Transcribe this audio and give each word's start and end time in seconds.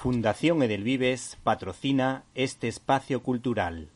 Fundación 0.00 0.62
Edelvives 0.62 1.38
patrocina 1.42 2.22
este 2.36 2.68
espacio 2.68 3.20
cultural. 3.20 3.88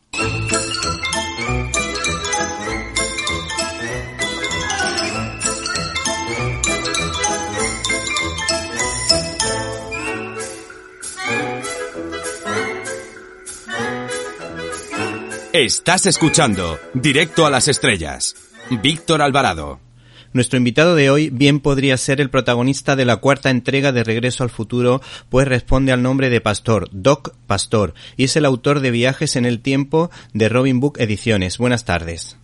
Estás 15.53 16.07
escuchando 16.07 16.80
Directo 16.95 17.46
a 17.46 17.50
las 17.50 17.69
Estrellas. 17.69 18.34
Víctor 18.82 19.23
Alvarado. 19.23 19.92
Nuestro 20.33 20.57
invitado 20.57 20.95
de 20.95 21.11
hoy 21.11 21.29
bien 21.29 21.61
podría 21.61 21.96
ser 21.99 22.21
el 22.23 22.30
protagonista 22.30 22.96
de 22.96 23.05
la 23.05 23.17
cuarta 23.17 23.51
entrega 23.51 23.93
de 23.93 24.03
Regreso 24.03 24.45
al 24.45 24.51
Futuro, 24.51 25.03
pues 25.29 25.46
responde 25.46 25.93
al 25.93 26.03
nombre 26.03 26.31
de 26.31 26.41
Pastor, 26.41 26.89
Doc 26.91 27.35
Pastor, 27.46 27.93
y 28.17 28.25
es 28.25 28.36
el 28.36 28.46
autor 28.46 28.81
de 28.81 28.91
Viajes 28.91 29.36
en 29.36 29.45
el 29.45 29.61
Tiempo 29.61 30.11
de 30.32 30.49
Robin 30.49 30.81
Book 30.81 30.96
Ediciones. 30.99 31.58
Buenas 31.58 31.85
tardes. 31.85 32.38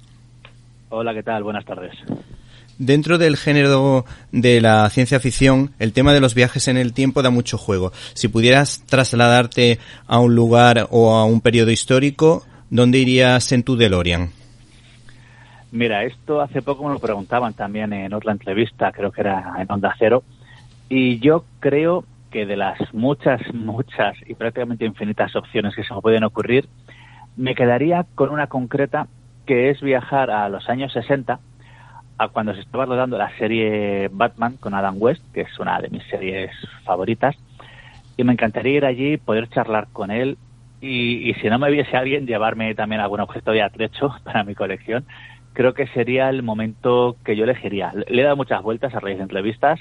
Hola, 0.90 1.14
¿qué 1.14 1.22
tal? 1.22 1.42
Buenas 1.42 1.64
tardes. 1.64 1.92
Dentro 2.76 3.16
del 3.16 3.38
género 3.38 4.04
de 4.32 4.60
la 4.60 4.88
ciencia 4.90 5.18
ficción, 5.18 5.72
el 5.78 5.94
tema 5.94 6.12
de 6.12 6.20
los 6.20 6.34
viajes 6.34 6.68
en 6.68 6.76
el 6.76 6.92
tiempo 6.92 7.22
da 7.22 7.30
mucho 7.30 7.56
juego. 7.56 7.92
Si 8.12 8.28
pudieras 8.28 8.82
trasladarte 8.84 9.78
a 10.06 10.18
un 10.18 10.34
lugar 10.34 10.88
o 10.90 11.16
a 11.16 11.24
un 11.24 11.40
periodo 11.40 11.70
histórico, 11.70 12.44
¿dónde 12.68 12.98
irías 12.98 13.50
en 13.52 13.62
tu 13.62 13.76
DeLorean? 13.76 14.37
Mira, 15.70 16.04
esto 16.04 16.40
hace 16.40 16.62
poco 16.62 16.84
me 16.86 16.94
lo 16.94 16.98
preguntaban 16.98 17.52
también 17.52 17.92
en 17.92 18.14
otra 18.14 18.32
entrevista, 18.32 18.90
creo 18.90 19.12
que 19.12 19.20
era 19.20 19.56
en 19.58 19.70
Onda 19.70 19.94
Cero, 19.98 20.22
y 20.88 21.18
yo 21.18 21.44
creo 21.60 22.04
que 22.30 22.46
de 22.46 22.56
las 22.56 22.78
muchas, 22.94 23.40
muchas 23.52 24.16
y 24.26 24.34
prácticamente 24.34 24.86
infinitas 24.86 25.36
opciones 25.36 25.74
que 25.74 25.84
se 25.84 25.94
me 25.94 26.00
pueden 26.00 26.24
ocurrir, 26.24 26.68
me 27.36 27.54
quedaría 27.54 28.06
con 28.14 28.30
una 28.30 28.46
concreta 28.46 29.08
que 29.46 29.70
es 29.70 29.80
viajar 29.80 30.30
a 30.30 30.48
los 30.48 30.68
años 30.68 30.92
60, 30.92 31.38
a 32.20 32.28
cuando 32.28 32.54
se 32.54 32.60
estaba 32.60 32.86
rodando 32.86 33.16
la 33.18 33.30
serie 33.36 34.08
Batman 34.10 34.56
con 34.56 34.74
Adam 34.74 34.96
West, 34.98 35.22
que 35.32 35.42
es 35.42 35.58
una 35.58 35.80
de 35.80 35.90
mis 35.90 36.02
series 36.04 36.50
favoritas, 36.84 37.36
y 38.16 38.24
me 38.24 38.32
encantaría 38.32 38.76
ir 38.78 38.84
allí, 38.86 39.16
poder 39.18 39.48
charlar 39.48 39.86
con 39.92 40.10
él 40.10 40.38
y, 40.80 41.30
y 41.30 41.34
si 41.34 41.48
no 41.48 41.58
me 41.58 41.70
viese 41.70 41.96
alguien, 41.96 42.26
llevarme 42.26 42.74
también 42.74 43.00
algún 43.00 43.20
objeto 43.20 43.52
de 43.52 43.62
atrecho 43.62 44.14
para 44.24 44.44
mi 44.44 44.54
colección 44.54 45.04
creo 45.58 45.74
que 45.74 45.88
sería 45.88 46.30
el 46.30 46.44
momento 46.44 47.16
que 47.24 47.34
yo 47.34 47.42
elegiría. 47.42 47.92
Le 48.08 48.20
he 48.20 48.24
dado 48.24 48.36
muchas 48.36 48.62
vueltas 48.62 48.94
a 48.94 49.00
raíz 49.00 49.16
de 49.16 49.24
entrevistas 49.24 49.80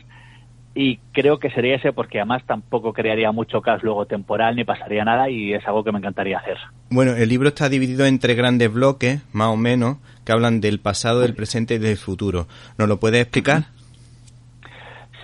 y 0.73 0.97
creo 1.11 1.38
que 1.38 1.52
sería 1.52 1.75
ese 1.75 1.94
porque 1.94 2.17
además 2.17 2.42
tampoco 2.47 2.94
crearía 2.94 3.31
mucho 3.31 3.61
caos 3.61 3.84
luego 3.84 4.08
temporal 4.08 4.56
ni 4.56 4.64
pasaría 4.64 5.06
nada 5.06 5.30
y 5.30 5.53
es 5.53 5.64
algo 5.67 5.84
que 5.84 5.92
me 5.92 6.00
encantaría 6.00 6.39
hacer. 6.39 6.58
Bueno, 6.89 7.16
el 7.16 7.30
libro 7.30 7.50
está 7.50 7.69
dividido 7.69 8.08
entre 8.08 8.34
grandes 8.34 8.73
bloques, 8.73 9.22
más 9.34 9.50
o 9.50 9.56
menos, 9.56 9.97
que 10.25 10.31
hablan 10.31 10.61
del 10.61 10.80
pasado, 10.80 11.19
del 11.19 11.36
presente 11.36 11.75
y 11.75 11.78
del 11.78 11.97
futuro. 11.97 12.47
¿Nos 12.80 12.89
lo 12.89 13.00
puedes 13.00 13.22
explicar? 13.22 13.66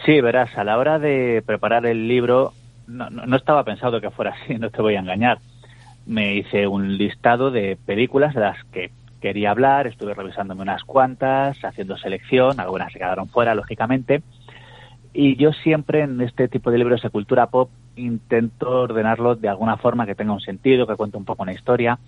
Sí, 0.05 0.21
verás, 0.21 0.55
a 0.55 0.63
la 0.63 0.77
hora 0.77 0.99
de 0.99 1.41
preparar 1.43 1.87
el 1.87 2.07
libro 2.07 2.53
no, 2.85 3.09
no 3.09 3.35
estaba 3.35 3.63
pensado 3.63 3.99
que 3.99 4.11
fuera 4.11 4.35
así, 4.39 4.53
no 4.59 4.69
te 4.69 4.83
voy 4.83 4.97
a 4.97 4.99
engañar. 4.99 5.39
Me 6.05 6.35
hice 6.35 6.67
un 6.67 6.95
listado 6.95 7.49
de 7.49 7.75
películas 7.87 8.35
de 8.35 8.41
las 8.41 8.63
que 8.65 8.91
quería 9.23 9.51
hablar, 9.51 9.87
estuve 9.87 10.13
revisándome 10.13 10.63
unas 10.63 10.83
cuantas, 10.83 11.57
haciendo 11.63 11.95
selección, 11.95 12.59
algunas 12.59 12.91
se 12.91 12.99
quedaron 12.99 13.29
fuera, 13.29 13.55
lógicamente. 13.55 14.21
Y 15.13 15.37
yo 15.37 15.53
siempre 15.53 16.01
en 16.01 16.19
este 16.19 16.49
tipo 16.49 16.71
de 16.71 16.77
libros 16.77 17.01
de 17.01 17.09
cultura 17.09 17.47
pop 17.47 17.69
intento 17.95 18.81
ordenarlo 18.81 19.35
de 19.35 19.47
alguna 19.47 19.77
forma 19.77 20.05
que 20.05 20.13
tenga 20.13 20.33
un 20.33 20.41
sentido, 20.41 20.85
que 20.85 20.97
cuente 20.97 21.15
un 21.15 21.23
poco 21.23 21.43
una 21.43 21.53
historia. 21.53 21.99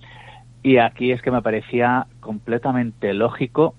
Y 0.62 0.76
aquí 0.76 1.14
es 1.14 1.22
que 1.22 1.32
me 1.32 1.42
parecía 1.42 2.08
completamente 2.20 3.14
lógico 3.14 3.76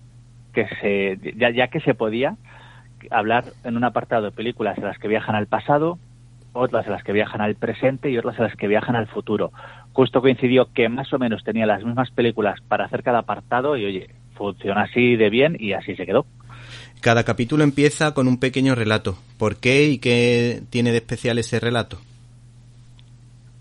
que 0.54 0.66
se, 0.80 1.34
ya, 1.36 1.68
que 1.68 1.80
se 1.80 1.92
podía 1.92 2.36
hablar 3.10 3.44
en 3.64 3.76
un 3.76 3.84
apartado 3.84 4.22
de 4.22 4.30
películas 4.32 4.76
de 4.76 4.86
las 4.86 4.98
que 4.98 5.08
viajan 5.08 5.34
al 5.34 5.46
pasado, 5.46 5.98
otras 6.56 6.86
de 6.86 6.90
las 6.90 7.04
que 7.04 7.12
viajan 7.12 7.40
al 7.40 7.54
presente 7.54 8.10
y 8.10 8.18
otras 8.18 8.36
de 8.36 8.44
las 8.44 8.56
que 8.56 8.68
viajan 8.68 8.96
al 8.96 9.06
futuro 9.06 9.52
justo 9.96 10.20
coincidió 10.20 10.68
que 10.74 10.90
más 10.90 11.10
o 11.14 11.18
menos 11.18 11.42
tenía 11.42 11.64
las 11.64 11.82
mismas 11.82 12.10
películas 12.10 12.60
para 12.68 12.84
hacer 12.84 13.02
cada 13.02 13.20
apartado 13.20 13.78
y 13.78 13.86
oye, 13.86 14.10
funciona 14.34 14.82
así 14.82 15.16
de 15.16 15.30
bien 15.30 15.56
y 15.58 15.72
así 15.72 15.96
se 15.96 16.04
quedó. 16.04 16.26
Cada 17.00 17.24
capítulo 17.24 17.64
empieza 17.64 18.12
con 18.12 18.28
un 18.28 18.38
pequeño 18.38 18.74
relato. 18.74 19.16
¿Por 19.38 19.56
qué 19.56 19.86
y 19.86 19.98
qué 19.98 20.60
tiene 20.68 20.90
de 20.90 20.98
especial 20.98 21.38
ese 21.38 21.60
relato? 21.60 21.98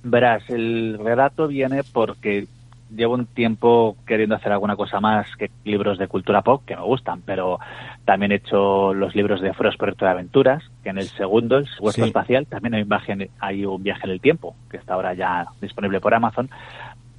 Verás, 0.04 0.44
el 0.50 1.00
relato 1.02 1.48
viene 1.48 1.84
porque 1.84 2.48
llevo 2.94 3.16
un 3.16 3.26
tiempo 3.26 3.98
queriendo 4.06 4.36
hacer 4.36 4.52
alguna 4.52 4.76
cosa 4.76 5.00
más 5.00 5.28
que 5.38 5.50
libros 5.64 5.98
de 5.98 6.08
cultura 6.08 6.42
pop, 6.42 6.64
que 6.66 6.76
me 6.76 6.84
gustan, 6.84 7.22
pero 7.22 7.60
también 8.06 8.32
he 8.32 8.36
hecho 8.36 8.94
los 8.94 9.16
libros 9.16 9.42
de 9.42 9.54
Frost 9.54 9.78
Proyecto 9.78 10.06
de 10.06 10.12
Aventuras, 10.12 10.64
que 10.84 10.90
en 10.90 10.98
el 10.98 11.08
segundo, 11.08 11.58
el 11.58 11.68
secuestro 11.68 12.06
espacial, 12.06 12.46
también 12.48 12.76
hay 12.76 12.84
un, 12.84 12.90
viaje, 12.90 13.30
hay 13.40 13.66
un 13.66 13.84
viaje 13.84 14.02
en 14.06 14.12
el 14.12 14.22
tiempo, 14.22 14.56
que 14.70 14.78
está 14.78 14.94
ahora 14.94 15.14
ya 15.14 15.46
disponible 15.62 16.00
por 16.00 16.14
Amazon. 16.14 16.50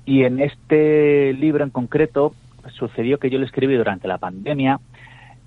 Y 0.04 0.25
en 0.25 0.41
este 0.41 1.32
libro 1.32 1.65
en 1.65 1.71
concreto 1.71 2.33
sucedió 2.72 3.19
que 3.19 3.31
yo 3.31 3.38
lo 3.38 3.44
escribí 3.44 3.75
durante 3.75 4.09
la 4.09 4.19
pandemia 4.19 4.78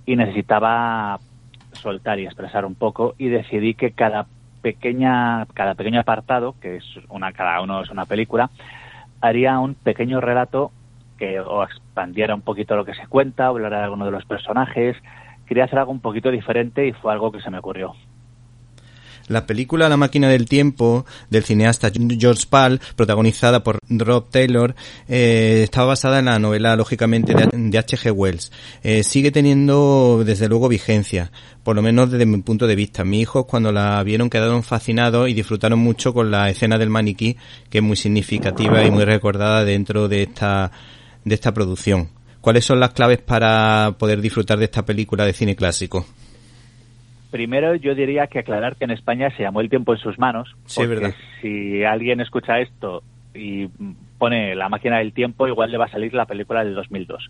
y 0.06 0.16
necesitaba 0.16 1.20
soltar 1.74 2.20
y 2.20 2.26
expresar 2.26 2.66
un 2.66 2.76
poco 2.76 3.16
y 3.18 3.30
decidí 3.30 3.74
que 3.74 3.92
cada 3.92 4.26
pequeña 4.62 5.46
cada 5.54 5.76
pequeño 5.76 6.02
apartado 6.02 6.56
que 6.60 6.78
es 6.78 6.84
una 7.08 7.32
cada 7.32 7.62
uno 7.62 7.82
es 7.82 7.90
una 7.90 8.06
película 8.06 8.50
haría 9.22 9.60
un 9.60 9.76
pequeño 9.76 10.22
relato 10.22 10.72
que 11.18 11.40
o 11.40 11.64
expandiera 11.64 12.34
un 12.34 12.42
poquito 12.42 12.76
lo 12.76 12.86
que 12.86 12.94
se 12.94 13.08
cuenta, 13.08 13.48
hablara 13.48 13.80
de 13.80 13.84
alguno 13.84 14.06
de 14.06 14.12
los 14.12 14.26
personajes. 14.26 14.96
Quería 15.46 15.66
hacer 15.66 15.80
algo 15.80 15.92
un 15.92 16.00
poquito 16.00 16.32
diferente 16.32 16.88
y 16.88 16.94
fue 16.94 17.12
algo 17.12 17.32
que 17.32 17.42
se 17.42 17.50
me 17.50 17.60
ocurrió. 17.60 17.94
La 19.30 19.46
película 19.46 19.88
La 19.90 19.96
máquina 19.96 20.28
del 20.28 20.50
tiempo 20.50 21.06
del 21.30 21.44
cineasta 21.44 21.92
George 21.94 22.46
Pal, 22.50 22.82
protagonizada 22.96 23.64
por 23.64 23.78
Rob 23.88 24.28
Taylor, 24.32 24.76
eh, 25.08 25.62
estaba 25.64 25.88
basada 25.88 26.18
en 26.18 26.26
la 26.26 26.40
novela, 26.40 26.76
lógicamente, 26.76 27.36
de 27.36 27.78
H.G. 27.78 28.12
Wells. 28.12 28.52
Eh, 28.82 29.04
sigue 29.04 29.30
teniendo, 29.30 30.24
desde 30.26 30.50
luego, 30.50 30.68
vigencia, 30.68 31.32
por 31.64 31.76
lo 31.76 31.84
menos 31.84 32.10
desde 32.10 32.26
mi 32.26 32.42
punto 32.42 32.66
de 32.66 32.76
vista. 32.76 33.06
Mis 33.06 33.22
hijos, 33.22 33.46
cuando 33.46 33.72
la 33.72 34.02
vieron, 34.02 34.32
quedaron 34.32 34.64
fascinados 34.64 35.30
y 35.30 35.36
disfrutaron 35.36 35.78
mucho 35.78 36.12
con 36.12 36.32
la 36.32 36.50
escena 36.50 36.80
del 36.80 36.90
maniquí, 36.90 37.38
que 37.70 37.78
es 37.78 37.84
muy 37.84 37.98
significativa 37.98 38.84
y 38.84 38.90
muy 38.90 39.06
recordada 39.06 39.64
dentro 39.64 40.08
de 40.08 40.24
esta, 40.24 40.72
de 41.24 41.36
esta 41.36 41.54
producción. 41.54 42.10
¿Cuáles 42.42 42.66
son 42.66 42.80
las 42.80 42.94
claves 42.94 43.20
para 43.20 43.96
poder 44.00 44.22
disfrutar 44.22 44.58
de 44.58 44.66
esta 44.66 44.84
película 44.84 45.24
de 45.24 45.34
cine 45.34 45.56
clásico? 45.56 46.08
Primero, 47.32 47.76
yo 47.76 47.94
diría 47.96 48.28
que 48.28 48.40
aclarar 48.40 48.76
que 48.76 48.86
en 48.86 48.92
España 48.92 49.30
se 49.38 49.44
llamó 49.44 49.62
El 49.62 49.70
tiempo 49.70 49.94
en 49.94 50.00
sus 50.00 50.18
manos. 50.18 50.50
Sí, 50.66 50.86
verdad. 50.86 51.14
Si 51.42 51.84
alguien 51.84 52.22
escucha 52.22 52.60
esto 52.60 53.04
y 53.36 53.68
pone 54.18 54.56
La 54.56 54.70
máquina 54.70 54.98
del 54.98 55.14
tiempo, 55.14 55.48
igual 55.48 55.72
le 55.72 55.78
va 55.78 55.86
a 55.86 55.90
salir 55.92 56.14
la 56.14 56.26
película 56.26 56.64
del 56.64 56.74
2002, 56.76 57.30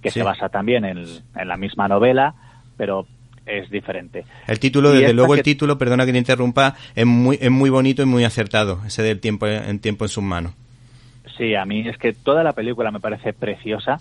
que 0.00 0.10
Sí. 0.10 0.20
se 0.20 0.24
basa 0.24 0.48
también 0.48 0.84
en, 0.84 0.98
en 1.36 1.48
la 1.48 1.56
misma 1.56 1.88
novela, 1.88 2.34
pero 2.76 3.06
es 3.44 3.68
diferente. 3.70 4.24
El 4.46 4.60
título, 4.60 4.94
Y 4.94 4.98
desde 5.00 5.12
luego 5.14 5.34
el 5.34 5.42
título, 5.42 5.76
perdona 5.76 6.06
que 6.06 6.12
te 6.12 6.18
interrumpa, 6.18 6.76
es 6.94 7.04
muy, 7.06 7.36
es 7.40 7.50
muy 7.50 7.70
bonito 7.70 8.00
y 8.02 8.06
muy 8.06 8.22
acertado, 8.24 8.80
ese 8.86 9.02
del 9.02 9.18
tiempo 9.20 9.46
en 9.48 9.80
tiempo 9.80 10.04
en 10.04 10.08
sus 10.08 10.22
manos. 10.22 10.52
Sí, 11.36 11.54
a 11.56 11.64
mí 11.64 11.88
es 11.88 11.98
que 11.98 12.12
toda 12.12 12.44
la 12.44 12.52
película 12.52 12.90
me 12.92 13.00
parece 13.00 13.32
preciosa. 13.32 13.98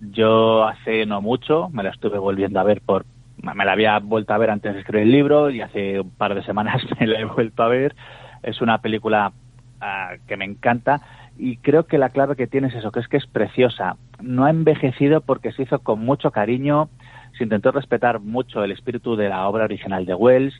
Yo 0.00 0.64
hace 0.64 1.06
no 1.06 1.20
mucho 1.20 1.68
me 1.70 1.82
la 1.82 1.90
estuve 1.90 2.18
volviendo 2.18 2.60
a 2.60 2.62
ver 2.64 2.80
por 2.82 3.04
me 3.42 3.64
la 3.64 3.72
había 3.72 3.98
vuelto 3.98 4.32
a 4.32 4.38
ver 4.38 4.50
antes 4.50 4.74
de 4.74 4.80
escribir 4.80 5.02
el 5.06 5.12
libro 5.12 5.50
y 5.50 5.60
hace 5.60 6.00
un 6.00 6.10
par 6.10 6.34
de 6.34 6.44
semanas 6.44 6.82
me 7.00 7.06
la 7.06 7.20
he 7.20 7.24
vuelto 7.24 7.62
a 7.62 7.68
ver. 7.68 7.94
Es 8.42 8.60
una 8.60 8.78
película 8.78 9.32
ah, 9.80 10.12
que 10.26 10.36
me 10.36 10.44
encanta 10.44 11.00
y 11.36 11.56
creo 11.56 11.86
que 11.86 11.98
la 11.98 12.10
clave 12.10 12.36
que 12.36 12.46
tiene 12.46 12.68
es 12.68 12.74
eso, 12.74 12.92
que 12.92 13.00
es 13.00 13.08
que 13.08 13.16
es 13.16 13.26
preciosa. 13.26 13.96
No 14.20 14.44
ha 14.44 14.50
envejecido 14.50 15.20
porque 15.20 15.52
se 15.52 15.62
hizo 15.62 15.80
con 15.80 16.00
mucho 16.00 16.30
cariño, 16.30 16.88
se 17.36 17.44
intentó 17.44 17.72
respetar 17.72 18.20
mucho 18.20 18.62
el 18.62 18.70
espíritu 18.70 19.16
de 19.16 19.28
la 19.28 19.46
obra 19.48 19.64
original 19.64 20.06
de 20.06 20.14
Wells 20.14 20.54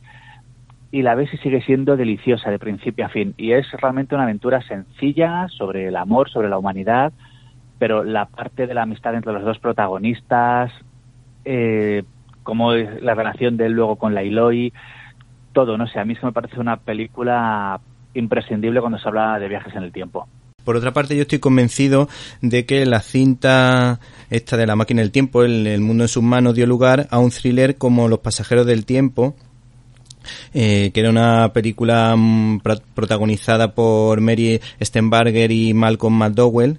y 0.91 1.03
la 1.03 1.15
ves 1.15 1.33
y 1.33 1.39
sigue 1.39 1.61
siendo 1.63 1.97
deliciosa 1.97 2.51
de 2.51 2.59
principio 2.59 3.07
a 3.07 3.09
fin. 3.09 3.35
Y 3.37 3.53
es 3.53 3.71
realmente 3.73 4.15
una 4.15 4.25
aventura 4.25 4.63
sencilla 4.63 5.49
sobre 5.49 5.89
el 5.89 5.97
amor, 5.97 6.31
sobre 6.31 6.49
la 6.49 6.59
humanidad, 6.59 7.13
pero 7.79 8.05
la 8.05 8.27
parte 8.27 8.67
de 8.67 8.75
la 8.75 8.83
amistad 8.83 9.15
entre 9.15 9.33
los 9.33 9.45
dos 9.45 9.59
protagonistas, 9.59 10.73
eh, 11.45 12.05
cómo 12.45 12.75
es 12.75 13.03
la 13.03 13.15
relación 13.15 13.57
de 13.57 13.67
él 13.67 13.73
luego 13.73 13.97
con 13.97 14.15
la 14.15 14.23
Eloy, 14.23 14.73
todo, 15.53 15.77
no 15.77 15.89
sé, 15.89 15.99
a 15.99 16.05
mí 16.05 16.15
se 16.15 16.25
me 16.25 16.33
parece 16.33 16.61
una 16.61 16.77
película 16.77 17.81
imprescindible 18.15 18.81
cuando 18.81 18.99
se 18.99 19.09
habla 19.09 19.39
de 19.41 19.49
viajes 19.49 19.75
en 19.75 19.83
el 19.83 19.93
tiempo. 19.93 20.29
Por 20.65 20.77
otra 20.77 20.93
parte, 20.93 21.15
yo 21.17 21.23
estoy 21.23 21.41
convencido 21.41 22.09
de 22.41 22.65
que 22.65 22.87
la 22.87 23.01
cinta 23.01 24.01
esta 24.31 24.57
de 24.57 24.67
la 24.67 24.77
máquina 24.77 25.03
del 25.03 25.11
tiempo, 25.11 25.43
el, 25.43 25.67
el 25.67 25.81
mundo 25.81 26.05
en 26.05 26.09
sus 26.09 26.23
manos, 26.23 26.55
dio 26.55 26.67
lugar 26.67 27.07
a 27.11 27.19
un 27.19 27.31
thriller 27.31 27.77
como 27.77 28.09
Los 28.09 28.21
pasajeros 28.21 28.65
del 28.65 28.87
tiempo, 28.87 29.35
eh, 30.53 30.91
que 30.93 31.01
era 31.01 31.11
una 31.11 31.53
película 31.53 32.15
mm, 32.17 32.61
protagonizada 32.95 33.75
por 33.75 34.21
Mary 34.21 34.61
Stenbarger 34.81 35.51
y 35.51 35.75
Malcolm 35.75 36.15
McDowell, 36.15 36.79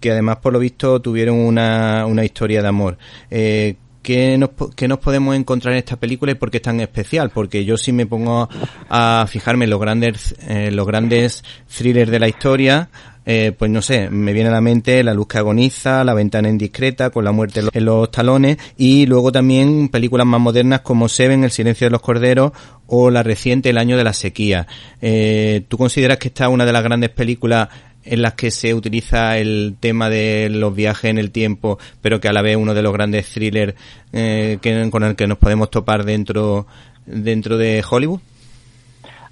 que 0.00 0.10
además 0.10 0.38
por 0.38 0.52
lo 0.52 0.58
visto 0.58 1.00
tuvieron 1.00 1.38
una, 1.38 2.06
una 2.06 2.24
historia 2.24 2.62
de 2.62 2.68
amor. 2.68 2.98
Eh, 3.30 3.76
¿qué, 4.02 4.38
nos, 4.38 4.50
¿Qué 4.74 4.88
nos 4.88 4.98
podemos 4.98 5.36
encontrar 5.36 5.72
en 5.74 5.78
esta 5.78 5.96
película 5.96 6.32
y 6.32 6.34
por 6.36 6.50
qué 6.50 6.58
es 6.58 6.62
tan 6.62 6.80
especial? 6.80 7.30
Porque 7.30 7.64
yo 7.64 7.76
sí 7.76 7.92
me 7.92 8.06
pongo 8.06 8.48
a 8.88 9.26
fijarme 9.28 9.64
en 9.64 9.70
los 9.70 9.80
grandes, 9.80 10.34
los 10.70 10.86
grandes 10.86 11.44
thrillers 11.68 12.10
de 12.10 12.20
la 12.20 12.28
historia, 12.28 12.88
eh, 13.26 13.52
pues 13.56 13.70
no 13.70 13.82
sé, 13.82 14.08
me 14.08 14.32
viene 14.32 14.48
a 14.48 14.52
la 14.52 14.62
mente 14.62 15.04
La 15.04 15.12
luz 15.12 15.28
que 15.28 15.38
agoniza, 15.38 16.02
La 16.04 16.14
ventana 16.14 16.48
indiscreta, 16.48 17.10
con 17.10 17.24
la 17.24 17.32
muerte 17.32 17.60
en 17.72 17.84
los 17.84 18.10
talones 18.10 18.56
y 18.76 19.06
luego 19.06 19.30
también 19.30 19.88
películas 19.88 20.26
más 20.26 20.40
modernas 20.40 20.80
como 20.80 21.08
Seven, 21.08 21.44
El 21.44 21.50
silencio 21.50 21.86
de 21.86 21.90
los 21.90 22.00
corderos 22.00 22.52
o 22.86 23.10
la 23.10 23.22
reciente 23.22 23.70
El 23.70 23.78
año 23.78 23.96
de 23.96 24.04
la 24.04 24.14
sequía. 24.14 24.66
Eh, 25.02 25.64
¿Tú 25.68 25.76
consideras 25.76 26.18
que 26.18 26.28
esta 26.28 26.46
es 26.46 26.50
una 26.50 26.64
de 26.64 26.72
las 26.72 26.82
grandes 26.82 27.10
películas 27.10 27.68
en 28.04 28.22
las 28.22 28.34
que 28.34 28.50
se 28.50 28.74
utiliza 28.74 29.38
el 29.38 29.76
tema 29.78 30.08
de 30.08 30.48
los 30.50 30.74
viajes 30.74 31.10
en 31.10 31.18
el 31.18 31.30
tiempo, 31.30 31.78
pero 32.00 32.20
que 32.20 32.28
a 32.28 32.32
la 32.32 32.42
vez 32.42 32.56
uno 32.56 32.74
de 32.74 32.82
los 32.82 32.92
grandes 32.92 33.30
thrillers 33.30 33.74
eh, 34.12 34.58
que, 34.60 34.88
con 34.90 35.04
el 35.04 35.16
que 35.16 35.26
nos 35.26 35.38
podemos 35.38 35.70
topar 35.70 36.04
dentro, 36.04 36.66
dentro 37.06 37.56
de 37.56 37.84
Hollywood? 37.88 38.20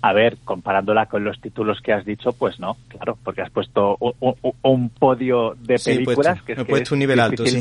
A 0.01 0.13
ver, 0.13 0.37
comparándola 0.45 1.07
con 1.07 1.25
los 1.25 1.41
títulos 1.41 1.81
que 1.83 1.93
has 1.93 2.05
dicho, 2.05 2.33
pues 2.33 2.61
no, 2.61 2.77
claro, 2.87 3.19
porque 3.25 3.43
has 3.43 3.51
puesto 3.51 3.97
un, 3.99 4.91
podio 4.91 5.57
de 5.61 5.77
películas 5.85 6.41
que 6.43 6.53
es, 6.53 6.59
he 6.61 6.65
puesto 6.65 6.95
un 6.95 7.01
nivel 7.01 7.19
alto, 7.19 7.45
sí. 7.45 7.61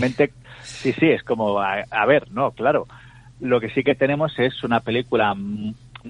sí, 0.61 0.93
sí, 0.93 1.07
es 1.07 1.23
como, 1.23 1.59
a, 1.59 2.05
ver, 2.05 2.29
no, 2.31 2.51
claro. 2.51 2.85
Lo 3.39 3.59
que 3.59 3.69
sí 3.69 3.83
que 3.83 3.95
tenemos 3.95 4.37
es 4.37 4.63
una 4.63 4.81
película 4.81 5.35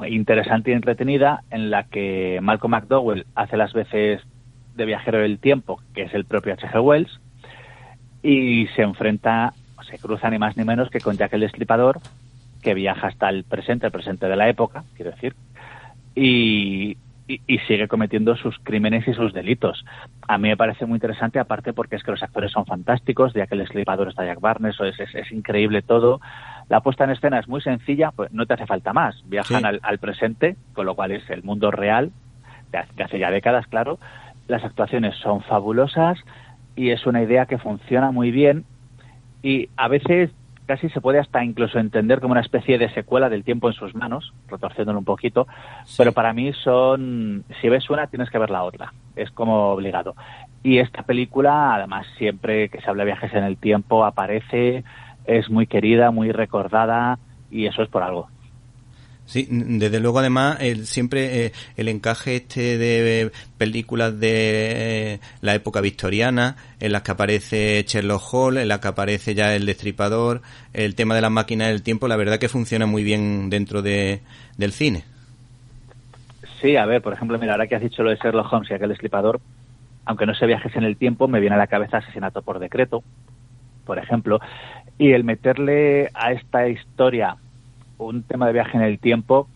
interesante 0.05 0.71
y 0.71 0.73
entretenida 0.73 1.43
en 1.49 1.69
la 1.69 1.83
que 1.83 2.39
Malcolm 2.41 2.71
McDowell 2.71 3.25
hace 3.35 3.55
las 3.55 3.71
veces 3.71 4.21
de 4.77 4.85
viajero 4.85 5.19
del 5.19 5.39
tiempo, 5.39 5.81
que 5.93 6.03
es 6.03 6.13
el 6.13 6.25
propio 6.25 6.53
H.G. 6.53 6.79
Wells, 6.81 7.19
y 8.23 8.67
se 8.75 8.83
enfrenta, 8.83 9.53
se 9.89 9.97
cruza 9.97 10.29
ni 10.29 10.37
más 10.37 10.55
ni 10.55 10.63
menos 10.63 10.89
que 10.89 10.99
con 10.99 11.17
Jack 11.17 11.33
el 11.33 11.41
Destripador, 11.41 11.99
que 12.61 12.73
viaja 12.73 13.07
hasta 13.07 13.29
el 13.29 13.43
presente, 13.43 13.87
el 13.87 13.91
presente 13.91 14.27
de 14.27 14.35
la 14.35 14.49
época, 14.49 14.83
quiero 14.95 15.11
decir, 15.11 15.35
y, 16.15 16.97
sigue 17.67 17.89
cometiendo 17.89 18.37
sus 18.37 18.57
crímenes 18.59 19.05
y 19.07 19.13
sus 19.13 19.33
delitos. 19.33 19.83
A 20.29 20.37
mí 20.37 20.47
me 20.47 20.55
parece 20.55 20.85
muy 20.85 20.95
interesante, 20.95 21.39
aparte 21.39 21.73
porque 21.73 21.97
es 21.97 22.03
que 22.03 22.11
los 22.11 22.23
actores 22.23 22.51
son 22.51 22.65
fantásticos, 22.65 23.33
que 23.33 23.45
el 23.49 23.61
eslipador 23.61 24.07
está 24.07 24.25
Jack 24.25 24.39
Barnes, 24.39 24.79
es, 24.79 24.97
es, 24.97 25.13
es, 25.13 25.31
increíble 25.33 25.81
todo. 25.81 26.21
La 26.69 26.79
puesta 26.79 27.03
en 27.03 27.09
escena 27.09 27.39
es 27.39 27.49
muy 27.49 27.61
sencilla, 27.61 28.11
pues 28.11 28.31
no 28.31 28.45
te 28.45 28.53
hace 28.53 28.65
falta 28.65 28.93
más. 28.93 29.21
Viajan 29.27 29.65
al, 29.65 29.79
al, 29.83 29.99
presente, 29.99 30.55
con 30.73 30.85
lo 30.85 30.95
cual 30.95 31.11
es 31.11 31.29
el 31.29 31.43
mundo 31.43 31.69
real, 31.69 32.11
de 32.71 33.03
hace 33.03 33.19
ya 33.19 33.31
décadas, 33.31 33.67
claro. 33.67 33.99
Las 34.47 34.63
actuaciones 34.63 35.15
son 35.17 35.41
fabulosas 35.41 36.17
y 36.75 36.91
es 36.91 37.05
una 37.05 37.21
idea 37.21 37.45
que 37.45 37.57
funciona 37.57 38.11
muy 38.11 38.31
bien 38.31 38.65
y 39.43 39.69
a 39.77 39.87
veces 39.87 40.31
casi 40.67 40.89
se 40.89 41.01
puede 41.01 41.19
hasta 41.19 41.43
incluso 41.43 41.79
entender 41.79 42.19
como 42.19 42.33
una 42.33 42.41
especie 42.41 42.77
de 42.77 42.93
secuela 42.93 43.29
del 43.29 43.43
tiempo 43.43 43.69
en 43.69 43.73
sus 43.73 43.95
manos, 43.95 44.33
retorciéndolo 44.47 44.99
un 44.99 45.05
poquito, 45.05 45.47
pero 45.97 46.11
para 46.11 46.33
mí 46.33 46.51
son, 46.53 47.45
si 47.61 47.69
ves 47.69 47.89
una 47.89 48.07
tienes 48.07 48.29
que 48.29 48.37
ver 48.37 48.49
la 48.49 48.63
otra, 48.63 48.93
es 49.15 49.31
como 49.31 49.69
obligado. 49.69 50.15
Y 50.63 50.79
esta 50.79 51.03
película, 51.03 51.73
además, 51.75 52.05
siempre 52.17 52.67
que 52.69 52.81
se 52.81 52.89
habla 52.89 53.03
de 53.03 53.11
viajes 53.11 53.33
en 53.33 53.45
el 53.45 53.57
tiempo, 53.57 54.03
aparece, 54.03 54.83
es 55.25 55.49
muy 55.49 55.67
querida, 55.67 56.11
muy 56.11 56.31
recordada, 56.33 57.17
y 57.49 57.65
eso 57.65 57.81
es 57.81 57.89
por 57.89 58.03
algo. 58.03 58.27
Sí, 59.27 59.45
desde 59.51 59.99
luego 59.99 60.19
además 60.19 60.57
el, 60.61 60.85
siempre 60.85 61.47
eh, 61.47 61.51
el 61.75 61.89
encaje 61.89 62.37
este 62.37 62.77
de 62.77 63.29
películas 63.57 64.17
de 64.17 65.15
eh, 65.15 65.19
la 65.41 65.53
época 65.53 65.81
victoriana 65.81 66.55
en 66.79 66.93
las 66.93 67.01
que 67.01 67.11
aparece 67.11 67.83
Sherlock 67.85 68.33
Holmes, 68.33 68.61
en 68.61 68.69
las 68.69 68.79
que 68.79 68.87
aparece 68.87 69.35
ya 69.35 69.53
el 69.53 69.65
destripador, 69.65 70.41
el 70.73 70.95
tema 70.95 71.13
de 71.13 71.19
las 71.19 71.31
máquinas 71.31 71.67
del 71.67 71.83
tiempo, 71.83 72.07
la 72.07 72.15
verdad 72.15 72.39
que 72.39 72.47
funciona 72.47 72.85
muy 72.85 73.03
bien 73.03 73.49
dentro 73.49 73.81
de, 73.81 74.21
del 74.55 74.71
cine. 74.71 75.03
Sí, 76.61 76.77
a 76.77 76.85
ver, 76.85 77.01
por 77.01 77.11
ejemplo, 77.11 77.37
mira, 77.37 77.51
ahora 77.51 77.67
que 77.67 77.75
has 77.75 77.81
dicho 77.81 78.03
lo 78.03 78.11
de 78.11 78.15
Sherlock 78.15 78.51
Holmes 78.53 78.71
y 78.71 78.75
aquel 78.75 78.89
destripador, 78.89 79.41
aunque 80.05 80.25
no 80.25 80.35
se 80.35 80.45
viajes 80.45 80.73
en 80.77 80.85
el 80.85 80.95
tiempo, 80.95 81.27
me 81.27 81.41
viene 81.41 81.55
a 81.55 81.59
la 81.59 81.67
cabeza 81.67 81.97
asesinato 81.97 82.43
por 82.43 82.59
decreto, 82.59 83.03
por 83.85 83.99
ejemplo, 83.99 84.39
y 84.97 85.11
el 85.11 85.25
meterle 85.25 86.11
a 86.13 86.31
esta 86.31 86.69
historia 86.69 87.35
un 87.97 88.23
tema 88.23 88.47
de 88.47 88.53
viaje 88.53 88.77
en 88.77 88.83
el 88.83 88.99
tiempo 88.99 89.47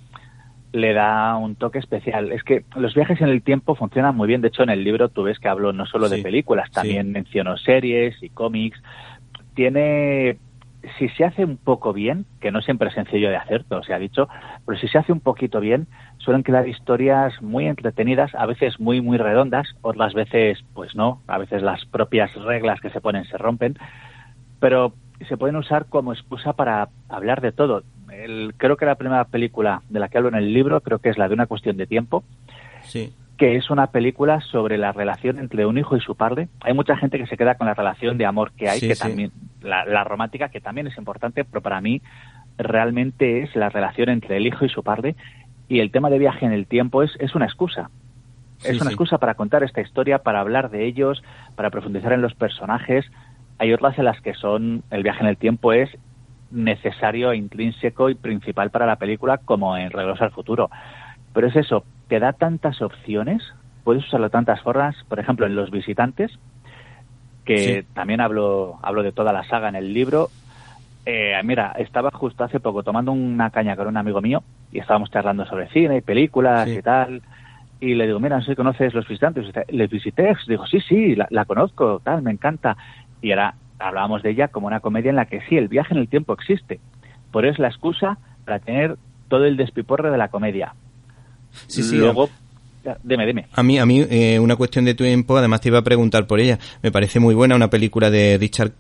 le 0.74 0.94
da 0.94 1.36
un 1.36 1.56
toque 1.56 1.80
especial. 1.80 2.32
Es 2.32 2.44
que 2.44 2.64
los 2.76 2.94
viajes 2.94 3.20
en 3.22 3.30
el 3.30 3.42
tiempo 3.42 3.76
funcionan 3.76 4.16
muy 4.16 4.28
bien. 4.28 4.42
De 4.42 4.48
hecho, 4.48 4.64
en 4.64 4.70
el 4.70 4.84
libro 4.84 5.10
tú 5.10 5.24
ves 5.24 5.40
que 5.40 5.50
hablo 5.50 5.74
no 5.74 5.86
solo 5.86 6.08
de 6.08 6.22
películas, 6.22 6.72
también 6.72 7.12
menciono 7.12 7.58
series 7.58 8.22
y 8.24 8.30
cómics. 8.30 8.82
Tiene, 9.54 10.38
si 10.98 11.10
se 11.10 11.26
hace 11.26 11.44
un 11.44 11.58
poco 11.58 11.92
bien, 11.92 12.26
que 12.40 12.52
no 12.52 12.62
siempre 12.62 12.88
es 12.88 12.94
sencillo 12.94 13.30
de 13.30 13.36
hacer, 13.36 13.66
todo 13.66 13.84
se 13.84 13.94
ha 13.94 14.00
dicho, 14.00 14.30
pero 14.66 14.80
si 14.80 14.88
se 14.88 14.98
hace 14.98 15.12
un 15.12 15.20
poquito 15.20 15.60
bien, 15.60 15.88
suelen 16.20 16.44
quedar 16.44 16.68
historias 16.70 17.42
muy 17.42 17.68
entretenidas, 17.68 18.34
a 18.36 18.46
veces 18.46 18.80
muy, 18.80 19.02
muy 19.02 19.18
redondas, 19.18 19.68
otras 19.82 20.14
veces, 20.14 20.64
pues 20.74 20.96
no, 20.96 21.22
a 21.28 21.38
veces 21.38 21.62
las 21.62 21.84
propias 21.86 22.34
reglas 22.36 22.80
que 22.80 22.92
se 22.92 23.02
ponen 23.02 23.26
se 23.26 23.38
rompen, 23.38 23.78
pero 24.62 24.94
se 25.28 25.36
pueden 25.38 25.58
usar 25.58 25.86
como 25.88 26.14
excusa 26.14 26.54
para 26.54 26.90
hablar 27.10 27.42
de 27.42 27.52
todo 27.52 27.84
creo 28.58 28.78
que 28.78 28.86
la 28.86 28.96
primera 28.96 29.26
película 29.26 29.82
de 29.90 30.00
la 30.00 30.10
que 30.10 30.18
hablo 30.18 30.30
en 30.30 30.36
el 30.36 30.54
libro, 30.54 30.82
creo 30.82 31.00
que 31.00 31.10
es 31.10 31.18
la 31.18 31.28
de 31.28 31.34
una 31.34 31.48
cuestión 31.48 31.78
de 31.78 31.88
tiempo. 31.88 32.24
que 33.42 33.56
es 33.56 33.72
una 33.72 33.88
película 33.88 34.40
sobre 34.40 34.78
la 34.78 34.92
relación 34.92 35.40
entre 35.40 35.66
un 35.66 35.76
hijo 35.76 35.98
y 35.98 36.00
su 36.00 36.16
padre. 36.16 36.48
Hay 36.60 36.76
mucha 36.76 36.96
gente 36.96 37.18
que 37.18 37.26
se 37.26 37.38
queda 37.38 37.56
con 37.56 37.66
la 37.66 37.74
relación 37.74 38.20
de 38.20 38.28
amor 38.28 38.52
que 38.52 38.70
hay, 38.70 38.80
que 38.80 38.96
también, 38.96 39.32
la, 39.64 40.04
romántica, 40.04 40.50
que 40.50 40.62
también 40.62 40.86
es 40.86 40.96
importante, 40.96 41.44
pero 41.44 41.60
para 41.60 41.82
mí 41.82 42.04
realmente 42.60 43.42
es 43.42 43.56
la 43.56 43.70
relación 43.70 44.10
entre 44.10 44.38
el 44.38 44.46
hijo 44.46 44.64
y 44.64 44.70
su 44.70 44.84
padre. 44.84 45.16
Y 45.68 45.80
el 45.80 45.90
tema 45.90 46.12
de 46.12 46.20
viaje 46.20 46.46
en 46.46 46.52
el 46.52 46.68
tiempo 46.68 47.02
es, 47.02 47.18
es 47.20 47.34
una 47.34 47.46
excusa. 47.46 47.90
es 48.64 48.80
una 48.80 48.92
excusa 48.92 49.18
para 49.18 49.34
contar 49.34 49.64
esta 49.64 49.82
historia, 49.82 50.20
para 50.20 50.40
hablar 50.40 50.70
de 50.70 50.86
ellos, 50.86 51.24
para 51.56 51.72
profundizar 51.72 52.14
en 52.14 52.22
los 52.22 52.36
personajes. 52.36 53.08
Hay 53.58 53.74
otras 53.74 53.98
en 53.98 54.06
las 54.06 54.22
que 54.22 54.36
son, 54.36 54.84
el 54.92 55.02
viaje 55.02 55.22
en 55.22 55.30
el 55.30 55.38
tiempo 55.38 55.74
es 55.74 55.90
necesario, 56.52 57.34
intrínseco 57.34 58.10
y 58.10 58.16
principal 58.16 58.70
para 58.70 58.86
la 58.86 58.98
película 58.98 59.38
como 59.38 59.78
en 59.78 59.92
Regreso 59.92 60.24
al 60.24 60.32
Futuro. 60.32 60.70
Pero 61.34 61.48
es 61.48 61.56
eso, 61.56 61.84
te 62.08 62.20
da 62.20 62.34
tantas 62.34 62.82
opciones, 62.82 63.42
puedes 63.84 64.06
usarlo 64.06 64.28
de 64.28 64.32
tantas 64.32 64.62
formas, 64.62 64.96
por 65.08 65.20
ejemplo, 65.20 65.46
en 65.46 65.56
Los 65.56 65.72
Visitantes, 65.72 66.32
que 67.46 67.86
también 67.94 68.22
hablo, 68.22 68.78
hablo 68.84 69.04
de 69.04 69.12
toda 69.12 69.34
la 69.34 69.44
saga 69.46 69.70
en 69.70 69.76
el 69.76 69.94
libro. 69.94 70.30
Eh, 71.06 71.34
mira, 71.44 71.74
estaba 71.78 72.12
justo 72.12 72.44
hace 72.44 72.60
poco 72.60 72.84
tomando 72.84 73.12
una 73.12 73.50
caña 73.50 73.76
con 73.76 73.88
un 73.88 73.98
amigo 73.98 74.22
mío 74.22 74.44
y 74.72 74.80
estábamos 74.80 75.10
charlando 75.10 75.46
sobre 75.46 75.68
cine 75.70 75.98
y 75.98 76.02
películas 76.02 76.68
y 76.68 76.82
tal. 76.82 77.22
Y 77.80 77.96
le 77.96 78.06
digo, 78.06 78.20
mira, 78.20 78.38
no 78.38 78.44
sé 78.44 78.52
si 78.52 78.56
conoces 78.56 78.94
Los 78.94 79.08
Visitantes. 79.08 79.48
¿Les 79.70 79.90
visité? 79.90 80.36
Digo, 80.48 80.68
sí, 80.68 80.80
sí, 80.82 81.16
la, 81.16 81.28
la 81.32 81.46
conozco, 81.46 82.00
tal, 82.04 82.22
me 82.22 82.32
encanta. 82.32 82.78
Y 83.22 83.32
era 83.32 83.56
hablábamos 83.82 84.24
de 84.24 84.32
ella 84.32 84.48
como 84.48 84.68
una 84.68 84.80
comedia 84.80 85.10
en 85.10 85.16
la 85.16 85.26
que 85.26 85.42
sí, 85.48 85.58
el 85.58 85.68
viaje 85.68 85.94
en 85.94 86.00
el 86.00 86.08
tiempo 86.08 86.34
existe, 86.34 86.80
pero 87.32 87.50
es 87.50 87.60
la 87.60 87.68
excusa 87.68 88.18
para 88.46 88.60
tener 88.60 88.98
todo 89.28 89.46
el 89.46 89.58
despiporre 89.58 90.12
de 90.12 90.18
la 90.18 90.28
comedia. 90.28 90.74
Sí, 91.68 91.84
sí. 91.84 91.98
Luego, 91.98 92.30
dime, 93.04 93.26
dime. 93.26 93.48
A 93.54 93.64
mí, 93.64 93.80
a 93.80 93.86
mí 93.86 94.06
eh, 94.10 94.40
una 94.40 94.56
cuestión 94.56 94.86
de 94.86 94.94
tiempo, 94.94 95.38
además 95.38 95.62
te 95.62 95.70
iba 95.70 95.80
a 95.80 95.84
preguntar 95.84 96.28
por 96.28 96.40
ella. 96.40 96.60
Me 96.82 96.92
parece 96.92 97.20
muy 97.20 97.36
buena 97.36 97.56
una 97.56 97.70
película 97.70 98.10
de 98.10 98.38
Richard 98.38 98.72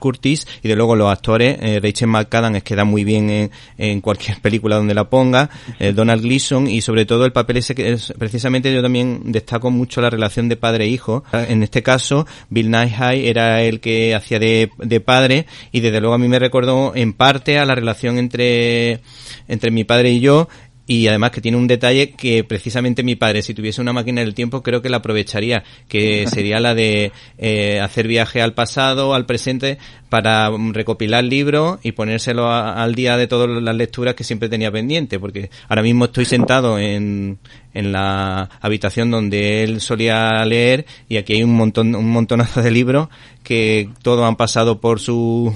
Curtis 0.00 0.46
y 0.62 0.68
de 0.68 0.74
luego 0.74 0.96
los 0.96 1.10
actores, 1.10 1.56
eh, 1.60 1.78
Rachel 1.80 2.08
McAdams 2.08 2.64
queda 2.64 2.84
muy 2.84 3.04
bien 3.04 3.50
en, 3.78 4.00
cualquier 4.00 4.40
película 4.42 4.76
donde 4.76 4.94
la 4.94 5.08
ponga, 5.08 5.50
eh, 5.78 5.92
Donald 5.92 6.22
Gleason 6.22 6.66
y 6.66 6.80
sobre 6.80 7.06
todo 7.06 7.24
el 7.24 7.32
papel 7.32 7.58
ese 7.58 7.74
que 7.74 7.92
es, 7.92 8.12
precisamente 8.18 8.72
yo 8.72 8.82
también 8.82 9.30
destaco 9.30 9.70
mucho 9.70 10.00
la 10.00 10.10
relación 10.10 10.48
de 10.48 10.56
padre-hijo. 10.56 11.22
E 11.32 11.52
en 11.52 11.62
este 11.62 11.82
caso, 11.82 12.26
Bill 12.48 12.70
Nighy 12.70 13.28
era 13.28 13.62
el 13.62 13.80
que 13.80 14.14
hacía 14.14 14.38
de, 14.38 14.70
de 14.78 15.00
padre 15.00 15.46
y 15.70 15.80
desde 15.80 16.00
luego 16.00 16.14
a 16.14 16.18
mí 16.18 16.28
me 16.28 16.38
recordó 16.38 16.92
en 16.94 17.12
parte 17.12 17.58
a 17.58 17.64
la 17.64 17.74
relación 17.74 18.18
entre, 18.18 19.00
entre 19.48 19.70
mi 19.70 19.84
padre 19.84 20.10
y 20.10 20.20
yo 20.20 20.48
y 20.90 21.06
además 21.06 21.30
que 21.30 21.40
tiene 21.40 21.56
un 21.56 21.68
detalle 21.68 22.10
que 22.10 22.42
precisamente 22.42 23.04
mi 23.04 23.14
padre, 23.14 23.42
si 23.42 23.54
tuviese 23.54 23.80
una 23.80 23.92
máquina 23.92 24.22
del 24.22 24.34
tiempo, 24.34 24.60
creo 24.60 24.82
que 24.82 24.88
la 24.88 24.96
aprovecharía, 24.96 25.62
que 25.86 26.26
sería 26.26 26.58
la 26.58 26.74
de 26.74 27.12
eh, 27.38 27.78
hacer 27.78 28.08
viaje 28.08 28.42
al 28.42 28.54
pasado, 28.54 29.14
al 29.14 29.24
presente, 29.24 29.78
para 30.08 30.50
recopilar 30.72 31.22
libros 31.22 31.78
y 31.84 31.92
ponérselo 31.92 32.50
al 32.50 32.96
día 32.96 33.16
de 33.16 33.28
todas 33.28 33.62
las 33.62 33.76
lecturas 33.76 34.16
que 34.16 34.24
siempre 34.24 34.48
tenía 34.48 34.72
pendiente, 34.72 35.20
porque 35.20 35.50
ahora 35.68 35.82
mismo 35.82 36.06
estoy 36.06 36.24
sentado 36.24 36.76
en, 36.76 37.38
en 37.72 37.92
la 37.92 38.50
habitación 38.60 39.12
donde 39.12 39.62
él 39.62 39.80
solía 39.80 40.44
leer 40.44 40.86
y 41.08 41.18
aquí 41.18 41.34
hay 41.34 41.44
un 41.44 41.54
montón, 41.54 41.94
un 41.94 42.10
montonazo 42.10 42.62
de 42.62 42.70
libros 42.72 43.08
que 43.44 43.88
todos 44.02 44.26
han 44.26 44.34
pasado 44.34 44.80
por 44.80 44.98
su 44.98 45.54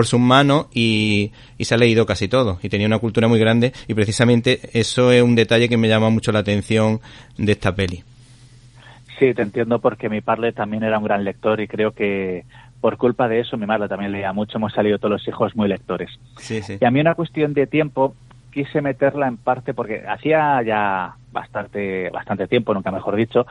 por 0.00 0.06
sus 0.06 0.18
manos 0.18 0.68
y, 0.72 1.30
y 1.58 1.66
se 1.66 1.74
ha 1.74 1.76
leído 1.76 2.06
casi 2.06 2.26
todo. 2.26 2.58
Y 2.62 2.70
tenía 2.70 2.86
una 2.86 2.98
cultura 2.98 3.28
muy 3.28 3.38
grande 3.38 3.74
y 3.86 3.92
precisamente 3.92 4.58
eso 4.72 5.12
es 5.12 5.22
un 5.22 5.34
detalle 5.34 5.68
que 5.68 5.76
me 5.76 5.88
llama 5.88 6.08
mucho 6.08 6.32
la 6.32 6.38
atención 6.38 7.00
de 7.36 7.52
esta 7.52 7.74
peli. 7.74 8.02
Sí, 9.18 9.34
te 9.34 9.42
entiendo 9.42 9.78
porque 9.78 10.08
mi 10.08 10.22
padre 10.22 10.52
también 10.52 10.84
era 10.84 10.96
un 10.96 11.04
gran 11.04 11.22
lector 11.22 11.60
y 11.60 11.68
creo 11.68 11.92
que 11.92 12.46
por 12.80 12.96
culpa 12.96 13.28
de 13.28 13.40
eso 13.40 13.58
mi 13.58 13.66
madre 13.66 13.88
también 13.88 14.10
leía 14.10 14.32
mucho. 14.32 14.56
Hemos 14.56 14.72
salido 14.72 14.96
todos 14.96 15.10
los 15.10 15.28
hijos 15.28 15.54
muy 15.54 15.68
lectores. 15.68 16.08
Sí, 16.38 16.62
sí. 16.62 16.78
Y 16.80 16.84
a 16.86 16.90
mí 16.90 16.98
una 16.98 17.14
cuestión 17.14 17.52
de 17.52 17.66
tiempo 17.66 18.14
quise 18.50 18.80
meterla 18.80 19.28
en 19.28 19.36
parte 19.36 19.74
porque 19.74 20.02
hacía 20.08 20.62
ya 20.62 21.14
bastante, 21.30 22.08
bastante 22.08 22.48
tiempo, 22.48 22.72
nunca 22.72 22.90
mejor 22.90 23.16
dicho, 23.16 23.46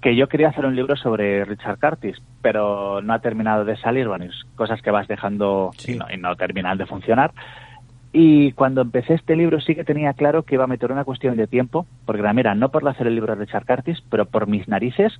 que 0.00 0.14
yo 0.14 0.28
quería 0.28 0.48
hacer 0.48 0.64
un 0.64 0.76
libro 0.76 0.96
sobre 0.96 1.44
Richard 1.44 1.78
Curtis, 1.80 2.16
pero 2.40 3.02
no 3.02 3.12
ha 3.12 3.18
terminado 3.18 3.64
de 3.64 3.76
salir, 3.76 4.06
bueno, 4.06 4.26
cosas 4.54 4.80
que 4.80 4.90
vas 4.90 5.08
dejando 5.08 5.70
y, 5.86 5.94
no, 5.94 6.06
y 6.12 6.16
no 6.16 6.36
terminan 6.36 6.78
de 6.78 6.86
funcionar. 6.86 7.32
Y 8.12 8.52
cuando 8.52 8.80
empecé 8.80 9.14
este 9.14 9.36
libro 9.36 9.60
sí 9.60 9.74
que 9.74 9.84
tenía 9.84 10.12
claro 10.14 10.44
que 10.44 10.54
iba 10.54 10.64
a 10.64 10.68
meter 10.68 10.92
una 10.92 11.04
cuestión 11.04 11.36
de 11.36 11.46
tiempo, 11.46 11.86
porque 12.06 12.22
mira, 12.32 12.54
no 12.54 12.70
por 12.70 12.88
hacer 12.88 13.06
el 13.06 13.14
libro 13.14 13.34
de 13.34 13.44
Richard 13.44 13.66
Curtis, 13.66 14.02
pero 14.08 14.26
por 14.26 14.46
mis 14.46 14.68
narices 14.68 15.12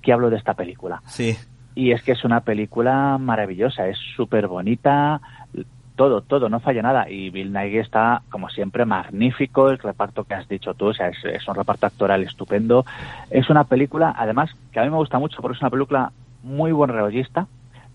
que 0.00 0.12
hablo 0.12 0.30
de 0.30 0.36
esta 0.36 0.54
película. 0.54 1.02
Sí. 1.06 1.36
Y 1.74 1.92
es 1.92 2.02
que 2.02 2.12
es 2.12 2.24
una 2.24 2.40
película 2.40 3.18
maravillosa, 3.18 3.88
es 3.88 3.98
súper 4.16 4.46
bonita, 4.48 5.20
todo, 6.00 6.22
todo, 6.22 6.48
no 6.48 6.60
falla 6.60 6.80
nada. 6.80 7.10
Y 7.10 7.28
Bill 7.28 7.52
Nighy 7.52 7.76
está, 7.76 8.22
como 8.30 8.48
siempre, 8.48 8.86
magnífico. 8.86 9.68
El 9.68 9.76
reparto 9.78 10.24
que 10.24 10.32
has 10.32 10.48
dicho 10.48 10.72
tú, 10.72 10.86
o 10.86 10.94
sea, 10.94 11.08
es, 11.08 11.18
es, 11.26 11.46
un 11.46 11.54
reparto 11.54 11.84
actoral 11.84 12.22
estupendo. 12.22 12.86
Es 13.30 13.50
una 13.50 13.64
película, 13.64 14.14
además, 14.16 14.48
que 14.72 14.80
a 14.80 14.84
mí 14.84 14.88
me 14.88 14.96
gusta 14.96 15.18
mucho 15.18 15.42
porque 15.42 15.56
es 15.56 15.60
una 15.60 15.68
película 15.68 16.10
muy 16.42 16.72
buen 16.72 16.88
reollista. 16.88 17.48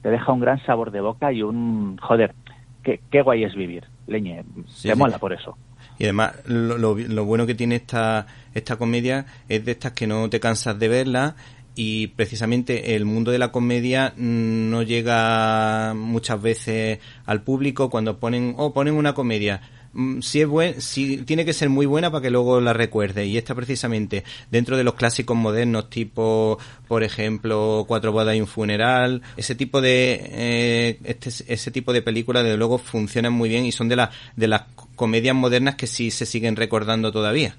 Te 0.03 0.09
deja 0.11 0.31
un 0.31 0.39
gran 0.39 0.63
sabor 0.67 0.91
de 0.91 1.01
boca 1.01 1.31
y 1.31 1.41
un, 1.41 1.97
joder, 1.99 2.35
qué, 2.83 2.99
qué 3.09 3.23
guay 3.23 3.43
es 3.43 3.55
vivir. 3.55 3.85
Leñe, 4.05 4.43
Sí, 4.67 4.87
te 4.89 4.93
sí. 4.93 4.99
mola 4.99 5.17
por 5.17 5.33
eso. 5.33 5.57
Y 5.97 6.03
además, 6.03 6.35
lo, 6.45 6.77
lo- 6.77 6.95
lo 6.97 7.25
bueno 7.25 7.47
que 7.47 7.55
tiene 7.55 7.73
esta, 7.77 8.27
esta 8.53 8.75
comedia 8.75 9.25
es 9.49 9.65
de 9.65 9.71
estas 9.71 9.93
que 9.93 10.05
no 10.05 10.29
te 10.29 10.39
cansas 10.39 10.77
de 10.77 10.89
verla 10.89 11.35
y 11.75 12.07
precisamente 12.07 12.95
el 12.95 13.05
mundo 13.05 13.31
de 13.31 13.39
la 13.39 13.51
comedia 13.51 14.13
mm, 14.15 14.69
no 14.69 14.81
llega 14.81 15.93
muchas 15.93 16.41
veces 16.41 16.99
al 17.25 17.43
público 17.43 17.89
cuando 17.89 18.17
ponen, 18.19 18.55
oh, 18.57 18.73
ponen 18.73 18.95
una 18.95 19.13
comedia. 19.13 19.61
Mm, 19.93 20.21
Si 20.21 20.41
es 20.41 20.47
buen, 20.47 20.81
si 20.81 21.17
tiene 21.19 21.45
que 21.45 21.53
ser 21.53 21.69
muy 21.69 21.85
buena 21.85 22.11
para 22.11 22.21
que 22.21 22.29
luego 22.29 22.61
la 22.61 22.73
recuerde 22.73 23.25
y 23.25 23.37
esta 23.37 23.55
precisamente 23.55 24.23
dentro 24.51 24.77
de 24.77 24.83
los 24.83 24.95
clásicos 24.95 25.35
modernos 25.37 25.89
tipo 25.89 26.57
por 26.87 27.03
ejemplo 27.03 27.85
cuatro 27.87 28.11
bodas 28.11 28.35
y 28.35 28.41
un 28.41 28.47
funeral 28.47 29.21
ese 29.37 29.55
tipo 29.55 29.81
de 29.81 30.21
eh, 30.31 30.99
este, 31.03 31.29
ese 31.47 31.71
tipo 31.71 31.93
de 31.93 32.01
películas 32.01 32.43
desde 32.43 32.57
luego 32.57 32.77
funcionan 32.77 33.33
muy 33.33 33.49
bien 33.49 33.65
y 33.65 33.71
son 33.71 33.89
de 33.89 33.95
las 33.95 34.09
de 34.35 34.47
las 34.47 34.63
comedias 34.95 35.35
modernas 35.35 35.75
que 35.75 35.87
sí 35.87 36.11
se 36.11 36.25
siguen 36.25 36.55
recordando 36.55 37.11
todavía 37.11 37.55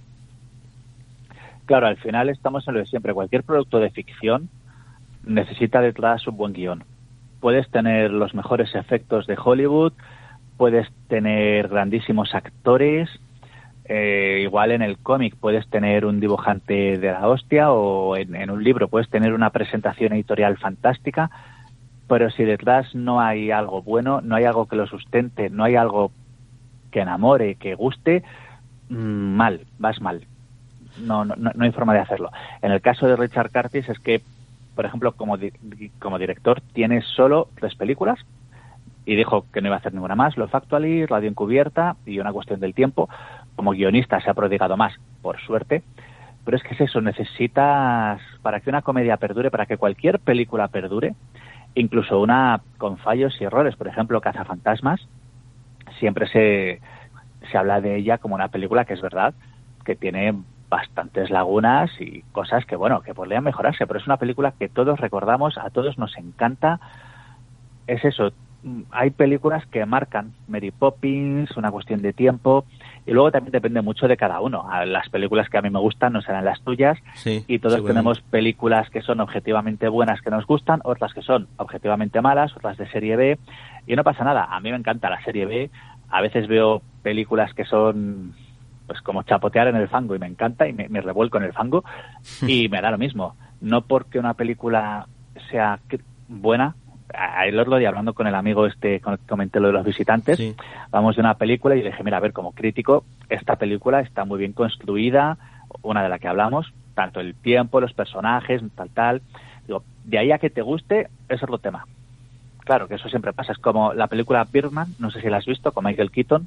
Claro, 1.67 1.89
al 1.89 1.97
final 1.97 2.29
estamos 2.29 2.67
en 2.67 2.75
lo 2.75 2.81
de 2.81 2.87
siempre. 2.87 3.13
Cualquier 3.13 3.43
producto 3.43 3.81
de 3.81 3.91
ficción 3.91 4.49
necesita 5.25 5.81
detrás 5.81 6.27
un 6.29 6.37
buen 6.37 6.53
guion. 6.53 6.85
Puedes 7.41 7.69
tener 7.71 8.13
los 8.13 8.35
mejores 8.35 8.73
efectos 8.77 9.27
de 9.27 9.37
Hollywood, 9.37 9.93
puedes 10.57 10.89
tener 11.09 11.69
grandísimos 11.69 12.35
actores, 12.35 13.11
eh, 13.85 14.41
igual 14.43 14.71
en 14.71 14.83
el 14.83 14.97
cómic 14.99 15.37
puedes 15.37 15.69
tener 15.69 16.07
un 16.07 16.21
dibujante 16.21 16.99
de 16.99 17.13
la 17.13 17.29
hostia 17.29 17.73
o 17.73 18.17
en, 18.17 18.35
en 18.35 18.51
un 18.51 18.65
libro 18.65 18.89
puedes 18.89 19.09
tener 19.09 19.33
una 19.33 19.51
presentación 19.51 20.13
editorial 20.13 20.57
fantástica, 20.57 21.31
pero 22.09 22.31
si 22.31 22.45
detrás 22.45 22.95
no 22.95 23.21
hay 23.21 23.51
algo 23.51 23.83
bueno, 23.83 24.21
no 24.23 24.37
hay 24.37 24.45
algo 24.45 24.67
que 24.67 24.77
lo 24.77 24.87
sustente, 24.87 25.51
no 25.51 25.65
hay 25.65 25.77
algo 25.77 26.11
que 26.91 27.01
enamore, 27.01 27.57
que 27.57 27.75
guste, 27.75 28.23
mm, 28.89 28.95
mal, 28.97 29.67
vas 29.79 30.01
mal 30.01 30.23
no, 30.99 31.25
no, 31.25 31.35
no 31.37 31.65
hay 31.65 31.73
forma 31.73 31.95
de 31.95 32.01
hacerlo. 32.01 32.31
En 32.63 32.73
el 32.73 32.81
caso 32.81 33.07
de 33.07 33.17
Richard 33.17 33.51
Curtis 33.51 33.89
es 33.89 33.99
que, 33.99 34.21
por 34.75 34.87
ejemplo, 34.87 35.13
como, 35.13 35.37
di 35.37 35.53
como 35.99 36.19
director 36.19 36.61
tiene 36.73 37.03
solo 37.03 37.49
tres 37.59 37.75
películas 37.75 38.19
y 39.05 39.15
dijo 39.15 39.47
que 39.53 39.61
no 39.61 39.69
iba 39.69 39.77
a 39.77 39.79
hacer 39.79 39.95
ninguna 39.95 40.17
más, 40.17 40.37
Lo 40.37 40.49
Factually, 40.49 41.07
Radio 41.07 41.29
Encubierta 41.29 41.97
y 42.05 42.19
Una 42.19 42.33
Cuestión 42.33 42.59
del 42.61 42.75
Tiempo. 42.75 43.09
Como 43.55 43.71
guionista 43.71 44.21
se 44.21 44.29
ha 44.29 44.35
prodigado 44.35 44.77
más, 44.77 44.95
por 45.23 45.41
suerte, 45.41 45.83
pero 46.45 46.57
es 46.57 46.63
que 46.63 46.75
es 46.75 46.81
eso, 46.81 47.01
necesitas, 47.01 48.21
para 48.43 48.61
que 48.61 48.71
una 48.71 48.83
comedia 48.83 49.17
perdure, 49.17 49.51
para 49.51 49.67
que 49.67 49.77
cualquier 49.77 50.19
película 50.19 50.69
perdure, 50.69 51.15
incluso 51.75 52.21
una 52.21 52.61
con 52.79 52.99
fallos 52.99 53.41
y 53.41 53.45
errores, 53.45 53.77
por 53.77 53.89
ejemplo, 53.89 54.21
Cazafantasmas, 54.21 55.01
siempre 55.99 56.27
se, 56.29 56.81
se 57.51 57.59
habla 57.59 57.81
de 57.81 57.97
ella 57.97 58.19
como 58.19 58.35
una 58.35 58.49
película 58.49 58.85
que 58.85 58.95
es 58.95 59.01
verdad, 59.01 59.35
que 59.85 59.95
tiene 59.95 60.35
bastantes 60.69 61.31
lagunas 61.31 61.91
y 62.01 62.23
cosas 62.33 62.65
que, 62.67 62.77
bueno, 62.77 63.01
que 63.03 63.15
podrían 63.15 63.45
mejorarse, 63.45 63.87
pero 63.87 64.01
es 64.01 64.07
una 64.07 64.17
película 64.17 64.53
que 64.59 64.69
todos 64.69 64.99
recordamos, 64.99 65.59
a 65.59 65.71
todos 65.71 65.99
nos 65.99 66.17
encanta. 66.19 66.81
Es 67.87 68.05
eso, 68.05 68.33
mm, 68.63 68.83
hay 68.91 69.11
películas 69.11 69.65
que 69.67 69.85
marcan 69.87 70.33
Mary 70.49 70.73
Poppins, 70.73 71.57
una 71.57 71.71
cuestión 71.71 72.03
de 72.03 72.13
tiempo, 72.13 72.65
y 73.07 73.13
luego 73.13 73.31
también 73.31 73.53
depende 73.53 73.81
mucho 73.81 74.09
de 74.09 74.17
cada 74.17 74.41
uno. 74.41 74.69
Las 74.87 75.09
películas 75.09 75.49
que 75.49 75.59
a 75.59 75.63
mí 75.63 75.71
me 75.71 75.79
gustan 75.79 76.13
no 76.13 76.23
serán 76.23 76.45
las 76.45 76.61
tuyas, 76.63 76.99
sí, 77.15 77.45
y 77.47 77.61
todos 77.61 77.85
tenemos 77.85 78.21
películas 78.21 78.91
que 78.91 79.03
son 79.03 79.21
objetivamente 79.21 79.89
buenas 79.89 80.21
que 80.21 80.31
nos 80.31 80.47
gustan, 80.47 80.81
otras 80.83 81.15
que 81.15 81.23
son 81.23 81.47
objetivamente 81.59 82.21
malas, 82.21 82.57
otras 82.57 82.77
de 82.77 82.89
serie 82.91 83.15
B, 83.17 83.39
y 83.87 83.95
no 83.95 84.03
pasa 84.03 84.25
nada. 84.25 84.49
A 84.51 84.59
mí 84.61 84.71
me 84.71 84.77
encanta 84.77 85.11
la 85.11 85.23
serie 85.23 85.47
B, 85.47 85.71
a 86.09 86.21
veces 86.21 86.49
veo 86.49 86.83
películas 87.03 87.55
que 87.55 87.65
son 87.65 88.35
pues 88.87 89.01
como 89.01 89.23
chapotear 89.23 89.69
en 89.69 89.77
el 89.77 89.89
fango 89.89 90.15
y 90.15 90.19
me 90.19 90.27
encanta 90.27 90.69
y 90.69 90.73
me, 90.73 90.89
me 90.89 91.01
revuelco 91.01 91.39
en 91.39 91.45
el 91.45 91.53
fango 91.53 91.85
y 92.47 92.69
me 92.69 92.81
da 92.81 92.91
lo 92.91 92.99
mismo. 92.99 93.35
No 93.61 93.83
porque 93.83 94.19
una 94.19 94.35
película 94.35 95.07
sea 95.51 95.79
buena, 96.29 96.75
el 97.45 97.59
otro 97.59 97.77
día 97.77 97.89
hablando 97.89 98.15
con 98.15 98.27
el 98.27 98.35
amigo 98.35 98.67
este, 98.67 99.01
con 99.01 99.15
el 99.15 99.19
que 99.21 99.27
comenté 99.27 99.61
lo 99.61 99.69
de 99.69 99.73
los 99.75 99.85
visitantes, 99.85 100.37
Sí. 100.39 100.55
vamos 100.91 101.17
de 101.17 101.21
una 101.23 101.35
película 101.35 101.77
y 101.77 101.83
le 101.83 101.91
dije, 101.91 102.03
mira, 102.03 102.17
a 102.17 102.21
ver, 102.21 102.33
como 102.33 102.53
crítico, 102.53 103.05
esta 103.29 103.57
película 103.57 104.01
está 104.01 104.25
muy 104.25 104.39
bien 104.39 104.53
construida, 104.53 105.39
una 105.83 106.03
de 106.03 106.09
la 106.09 106.19
que 106.19 106.29
hablamos, 106.29 106.73
tanto 106.95 107.21
el 107.21 107.35
tiempo, 107.35 107.81
los 107.81 107.93
personajes, 107.93 108.63
tal, 108.75 108.91
tal. 108.91 109.23
Digo, 109.67 109.85
de 110.05 110.19
ahí 110.19 110.33
a 110.33 110.39
que 110.39 110.51
te 110.51 110.63
guste, 110.63 111.09
es 111.29 111.43
otro 111.43 111.59
tema. 111.59 111.87
Claro, 112.61 112.89
que 112.89 112.95
eso 112.97 113.09
siempre 113.09 113.33
pasa. 113.33 113.53
Es 113.53 113.59
como 113.59 113.93
la 113.95 114.09
película 114.09 114.45
Birdman, 114.51 114.89
no 114.99 115.11
sé 115.11 115.21
si 115.21 115.29
la 115.31 115.37
has 115.37 115.47
visto, 115.47 115.71
con 115.73 115.85
Michael 115.85 116.11
Keaton. 116.11 116.47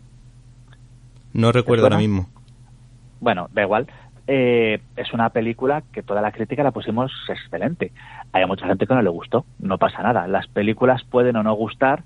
No 1.34 1.52
recuerdo 1.52 1.86
ahora 1.86 1.98
mismo 1.98 2.28
Bueno, 3.20 3.50
da 3.54 3.64
igual. 3.64 3.88
Eh, 4.28 4.80
es 4.96 5.12
una 5.14 5.32
película 5.32 5.84
que 5.92 6.04
toda 6.04 6.22
la 6.22 6.32
crítica 6.32 6.64
la 6.64 6.72
pusimos 6.72 7.12
excelente. 7.28 7.92
Hay 8.32 8.46
mucha 8.46 8.68
gente 8.68 8.86
que 8.86 8.94
no 8.94 9.02
le 9.02 9.10
gustó, 9.10 9.46
no 9.58 9.78
pasa 9.78 10.04
nada. 10.04 10.28
Las 10.28 10.48
películas 10.48 11.04
pueden 11.04 11.36
o 11.36 11.44
no 11.44 11.54
gustar 11.56 12.04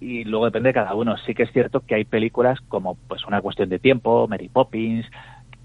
y, 0.00 0.20
y 0.20 0.24
luego 0.24 0.46
depende 0.46 0.70
de 0.70 0.74
cada 0.74 0.94
uno. 0.94 1.16
Sí 1.18 1.34
que 1.34 1.42
es 1.42 1.52
cierto 1.52 1.80
que 1.80 1.94
hay 1.94 2.04
películas 2.04 2.58
como 2.68 2.96
pues 3.08 3.24
una 3.26 3.42
cuestión 3.42 3.68
de 3.68 3.78
tiempo, 3.78 4.26
Mary 4.28 4.48
Poppins, 4.48 5.06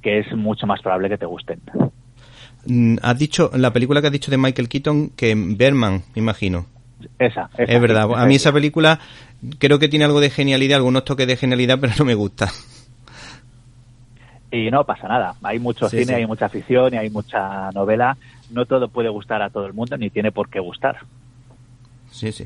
que 0.02 0.20
es 0.20 0.36
mucho 0.36 0.68
más 0.68 0.82
probable 0.82 1.10
que 1.10 1.18
te 1.18 1.26
gusten. 1.26 1.62
Mm, 2.66 2.98
has 3.02 3.18
dicho 3.18 3.50
la 3.56 3.72
película 3.72 4.02
que 4.02 4.08
has 4.08 4.14
dicho 4.14 4.32
de 4.32 4.38
Michael 4.38 4.70
Keaton 4.70 5.10
que 5.16 5.34
Berman 5.36 6.04
me 6.14 6.22
imagino 6.22 6.68
Esa, 7.18 7.50
esa 7.58 7.64
es 7.64 7.82
verdad 7.82 8.08
a 8.16 8.26
mí 8.28 8.36
esa 8.36 8.54
película 8.54 9.00
creo 9.60 9.80
que 9.80 9.88
tiene 9.90 10.06
algo 10.06 10.20
de 10.20 10.30
genialidad 10.30 10.78
algunos 10.78 11.04
toques 11.06 11.28
de 11.28 11.38
genialidad 11.38 11.80
pero 11.80 11.94
no 12.00 12.06
me 12.06 12.16
gusta 12.16 12.52
Y 14.52 14.70
no 14.70 14.84
pasa 14.86 15.08
nada. 15.08 15.34
Hay 15.44 15.60
mucho 15.60 15.88
Sí, 15.90 16.00
cine, 16.00 16.08
sí. 16.08 16.14
hay 16.14 16.28
mucha 16.28 16.50
ficción 16.50 16.94
y 16.94 16.98
hay 16.98 17.10
mucha 17.10 17.72
novela. 17.72 18.18
No 18.50 18.66
todo 18.66 18.90
puede 18.90 19.08
gustar 19.10 19.42
a 19.42 19.50
todo 19.50 19.66
el 19.66 19.74
mundo, 19.74 19.98
ni 19.98 20.10
tiene 20.10 20.32
por 20.34 20.50
qué 20.50 20.60
gustar. 20.60 20.98
Sí, 22.12 22.34
sí. 22.34 22.46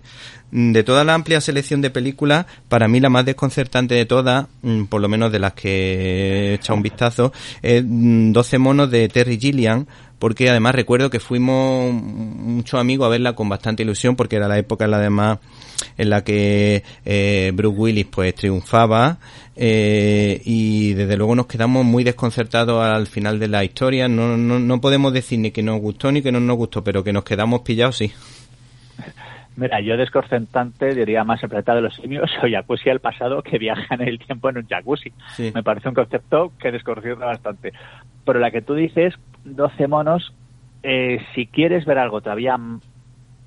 Mm, 0.52 0.72
De 0.74 0.84
toda 0.84 1.04
la 1.04 1.16
amplia 1.16 1.42
selección 1.42 1.82
de 1.82 1.90
películas, 1.90 2.46
para 2.70 2.88
mí 2.88 3.00
la 3.00 3.10
más 3.10 3.26
desconcertante 3.26 3.96
de 3.96 4.06
todas, 4.06 4.46
mm, 4.62 4.84
por 4.84 5.02
lo 5.02 5.10
menos 5.10 5.32
de 5.32 5.40
las 5.40 5.54
que 5.54 6.52
he 6.52 6.54
echado 6.54 6.78
un 6.78 6.84
vistazo, 6.84 7.34
es 7.64 7.84
mm, 7.84 8.32
12 8.34 8.60
monos 8.60 8.92
de 8.92 9.10
Terry 9.10 9.40
Gilliam, 9.40 9.88
porque 10.20 10.50
además 10.50 10.76
recuerdo 10.76 11.10
que 11.10 11.20
fuimos 11.20 11.94
muchos 11.94 12.80
amigos 12.80 13.06
a 13.06 13.10
verla 13.10 13.34
con 13.34 13.50
bastante 13.50 13.84
ilusión, 13.84 14.16
porque 14.16 14.38
era 14.38 14.48
la 14.48 14.58
época 14.58 14.86
en 14.86 14.92
la 14.92 14.98
además 14.98 15.40
en 15.98 16.10
la 16.10 16.24
que 16.24 16.84
eh, 17.06 17.52
Bruce 17.54 17.78
Willis 17.78 18.06
pues 18.06 18.34
triunfaba 18.36 19.18
eh, 19.56 20.42
y 20.46 20.94
desde 20.94 21.18
luego 21.18 21.36
nos 21.36 21.48
quedamos 21.48 21.86
muy 21.86 22.04
desconcertados 22.04 22.84
al 22.84 23.08
final 23.08 23.40
de 23.40 23.48
la 23.48 23.64
historia. 23.64 24.08
No, 24.08 24.38
no, 24.38 24.60
no 24.60 24.82
podemos 24.82 25.14
decir 25.14 25.40
ni 25.40 25.52
que 25.52 25.64
nos 25.64 25.80
gustó 25.80 26.12
ni 26.12 26.22
que 26.22 26.32
no 26.32 26.40
nos 26.40 26.58
gustó, 26.58 26.84
pero 26.84 27.04
que 27.04 27.14
nos 27.14 27.24
quedamos 27.24 27.62
pillados 27.62 27.98
sí. 27.98 28.12
Mira, 29.58 29.80
yo 29.80 29.96
desconcertante 29.96 30.94
diría 30.94 31.24
más 31.24 31.42
el 31.42 31.50
planeta 31.50 31.76
de 31.76 31.82
los 31.82 31.96
simios 31.96 32.30
o 32.44 32.50
jacuzzi 32.50 32.90
al 32.90 33.00
pasado 33.00 33.42
que 33.42 33.58
viaja 33.58 33.96
en 33.96 34.02
el 34.02 34.20
tiempo 34.20 34.50
en 34.50 34.58
un 34.58 34.68
jacuzzi. 34.68 35.12
Sí. 35.36 35.52
Me 35.54 35.64
parece 35.64 35.90
un 35.90 35.96
concepto 35.96 36.52
que 36.60 36.72
desconcierta 36.72 37.26
bastante. 37.26 37.72
Pero 38.26 38.40
la 38.40 38.52
que 38.52 38.62
tú 38.62 38.74
dices, 38.74 39.14
12 39.46 39.88
monos, 39.88 40.34
eh, 40.84 41.20
si 41.34 41.48
quieres 41.48 41.86
ver 41.86 41.98
algo 41.98 42.22
todavía 42.22 42.60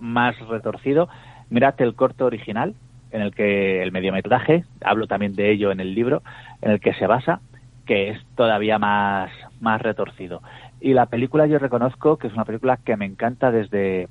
más 0.00 0.38
retorcido, 0.48 1.08
mírate 1.50 1.84
el 1.84 1.94
corto 1.94 2.26
original 2.26 2.74
en 3.10 3.22
el 3.22 3.34
que 3.34 3.82
el 3.82 3.92
mediometraje, 3.92 4.64
hablo 4.82 5.06
también 5.06 5.34
de 5.34 5.50
ello 5.50 5.72
en 5.72 5.80
el 5.80 5.94
libro, 5.94 6.22
en 6.60 6.72
el 6.72 6.80
que 6.80 6.94
se 6.94 7.06
basa, 7.06 7.40
que 7.86 8.10
es 8.10 8.18
todavía 8.36 8.78
más, 8.78 9.30
más 9.60 9.80
retorcido. 9.80 10.42
Y 10.80 10.92
la 10.92 11.06
película 11.06 11.46
yo 11.46 11.58
reconozco 11.58 12.18
que 12.18 12.26
es 12.26 12.34
una 12.34 12.44
película 12.44 12.76
que 12.76 12.96
me 12.96 13.06
encanta 13.06 13.50
desde, 13.50 14.08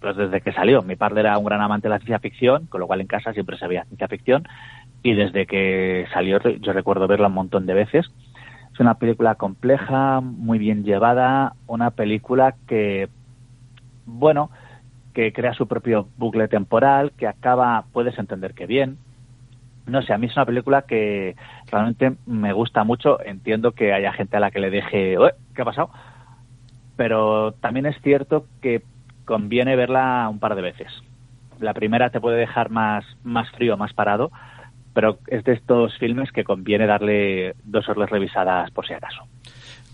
pues 0.00 0.16
desde 0.16 0.40
que 0.40 0.52
salió. 0.52 0.82
Mi 0.82 0.96
padre 0.96 1.20
era 1.20 1.38
un 1.38 1.44
gran 1.44 1.60
amante 1.60 1.88
de 1.88 1.90
la 1.90 1.98
ciencia 1.98 2.18
ficción, 2.18 2.66
con 2.66 2.80
lo 2.80 2.86
cual 2.86 3.00
en 3.00 3.06
casa 3.06 3.32
siempre 3.32 3.56
se 3.56 3.68
veía 3.68 3.84
ciencia 3.84 4.08
ficción. 4.08 4.48
Y 5.02 5.14
desde 5.14 5.46
que 5.46 6.06
salió 6.12 6.40
yo 6.60 6.72
recuerdo 6.72 7.06
verla 7.06 7.28
un 7.28 7.34
montón 7.34 7.66
de 7.66 7.74
veces. 7.74 8.10
Una 8.82 8.94
película 8.94 9.36
compleja, 9.36 10.20
muy 10.20 10.58
bien 10.58 10.82
llevada, 10.82 11.52
una 11.68 11.92
película 11.92 12.56
que, 12.66 13.08
bueno, 14.06 14.50
que 15.14 15.32
crea 15.32 15.54
su 15.54 15.68
propio 15.68 16.08
bucle 16.16 16.48
temporal, 16.48 17.12
que 17.12 17.28
acaba, 17.28 17.84
puedes 17.92 18.18
entender 18.18 18.54
que 18.54 18.66
bien. 18.66 18.98
No 19.86 20.02
sé, 20.02 20.12
a 20.12 20.18
mí 20.18 20.26
es 20.26 20.34
una 20.34 20.46
película 20.46 20.82
que 20.82 21.36
realmente 21.70 22.16
me 22.26 22.52
gusta 22.52 22.82
mucho. 22.82 23.22
Entiendo 23.24 23.70
que 23.70 23.92
haya 23.92 24.12
gente 24.14 24.36
a 24.36 24.40
la 24.40 24.50
que 24.50 24.58
le 24.58 24.70
deje, 24.70 25.16
¿qué 25.54 25.62
ha 25.62 25.64
pasado? 25.64 25.90
Pero 26.96 27.52
también 27.52 27.86
es 27.86 27.94
cierto 28.02 28.46
que 28.60 28.82
conviene 29.24 29.76
verla 29.76 30.28
un 30.28 30.40
par 30.40 30.56
de 30.56 30.62
veces. 30.62 30.88
La 31.60 31.72
primera 31.72 32.10
te 32.10 32.20
puede 32.20 32.36
dejar 32.36 32.68
más, 32.70 33.04
más 33.22 33.48
frío, 33.52 33.76
más 33.76 33.92
parado, 33.92 34.32
pero 34.92 35.18
es 35.26 35.44
de 35.44 35.52
estos 35.52 35.96
filmes 35.98 36.30
que 36.32 36.44
conviene 36.44 36.86
darle 36.86 37.54
dos 37.64 37.88
horas 37.88 38.10
revisadas 38.10 38.70
por 38.70 38.86
si 38.86 38.94
acaso. 38.94 39.22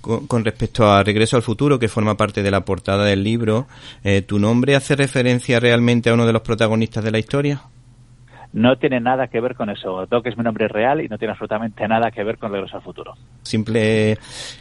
Con, 0.00 0.44
respecto 0.44 0.90
a 0.90 1.02
Regreso 1.02 1.36
al 1.36 1.42
Futuro, 1.42 1.78
que 1.78 1.88
forma 1.88 2.16
parte 2.16 2.42
de 2.42 2.50
la 2.50 2.64
portada 2.64 3.04
del 3.04 3.24
libro, 3.24 3.66
eh, 4.04 4.22
¿tu 4.22 4.38
nombre 4.38 4.76
hace 4.76 4.94
referencia 4.94 5.60
realmente 5.60 6.08
a 6.08 6.14
uno 6.14 6.24
de 6.24 6.32
los 6.32 6.42
protagonistas 6.42 7.04
de 7.04 7.10
la 7.10 7.18
historia? 7.18 7.60
No 8.52 8.76
tiene 8.76 9.00
nada 9.00 9.26
que 9.26 9.40
ver 9.40 9.54
con 9.54 9.68
eso. 9.68 10.06
Doc 10.06 10.26
es 10.26 10.38
mi 10.38 10.44
nombre 10.44 10.68
real 10.68 11.02
y 11.02 11.08
no 11.08 11.18
tiene 11.18 11.32
absolutamente 11.32 11.86
nada 11.86 12.10
que 12.10 12.24
ver 12.24 12.38
con 12.38 12.52
Regreso 12.52 12.76
al 12.76 12.82
Futuro. 12.82 13.14
Simple 13.42 14.16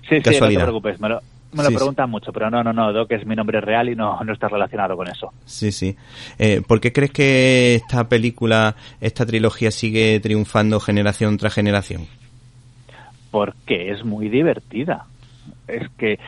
sí, 0.09 0.21
casualidad. 0.21 0.47
Sí, 0.47 0.53
no 0.53 0.59
te 0.59 0.65
preocupes. 0.65 0.99
Me 0.99 1.09
lo, 1.09 1.21
preguntan 1.63 2.09
mucho, 2.09 2.31
pero 2.31 2.49
no, 2.49 2.63
no, 2.63 2.73
no. 2.73 2.93
Doc 2.93 3.11
es 3.11 3.25
mi 3.25 3.35
nombre 3.35 3.61
real 3.61 3.89
y 3.89 3.95
no, 3.95 4.19
no 4.23 4.33
está 4.33 4.47
relacionado 4.47 4.95
con 4.95 5.07
eso. 5.07 5.31
Sí, 5.45 5.71
sí. 5.71 5.95
Eh, 6.39 6.61
¿Por 6.65 6.79
qué 6.79 6.93
crees 6.93 7.11
que 7.11 7.75
esta 7.75 8.07
película, 8.07 8.75
esta 9.01 9.25
trilogía 9.25 9.71
sigue 9.71 10.19
triunfando 10.19 10.79
generación 10.79 11.37
tras 11.37 11.53
generación? 11.53 12.07
Porque 13.31 13.91
es 13.91 14.03
muy 14.05 14.29
divertida 14.29 15.05
es 15.67 15.89
que 15.97 16.19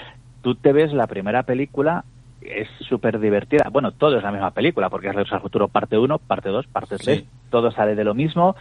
tú 0.42 0.56
te 0.56 0.74
ves 0.74 0.94
la 0.94 1.08
primera 1.08 1.44
película, 1.44 2.04
es 2.42 2.68
súper 2.88 3.20
divertida. 3.20 3.70
Bueno, 3.72 3.92
todo 3.92 4.18
es 4.18 4.24
la 4.24 4.32
misma 4.32 4.52
película, 4.52 4.90
porque 4.90 5.08
es 5.08 5.16
Regreso 5.16 5.36
al 5.36 5.42
Futuro 5.42 5.68
parte 5.68 5.98
1, 5.98 6.18
parte 6.20 6.50
2, 6.50 6.68
parte 6.68 6.98
3, 6.98 7.24
todo 7.50 7.72
sale 7.72 7.96
de 7.96 8.04
lo 8.04 8.14
mismo. 8.14 8.56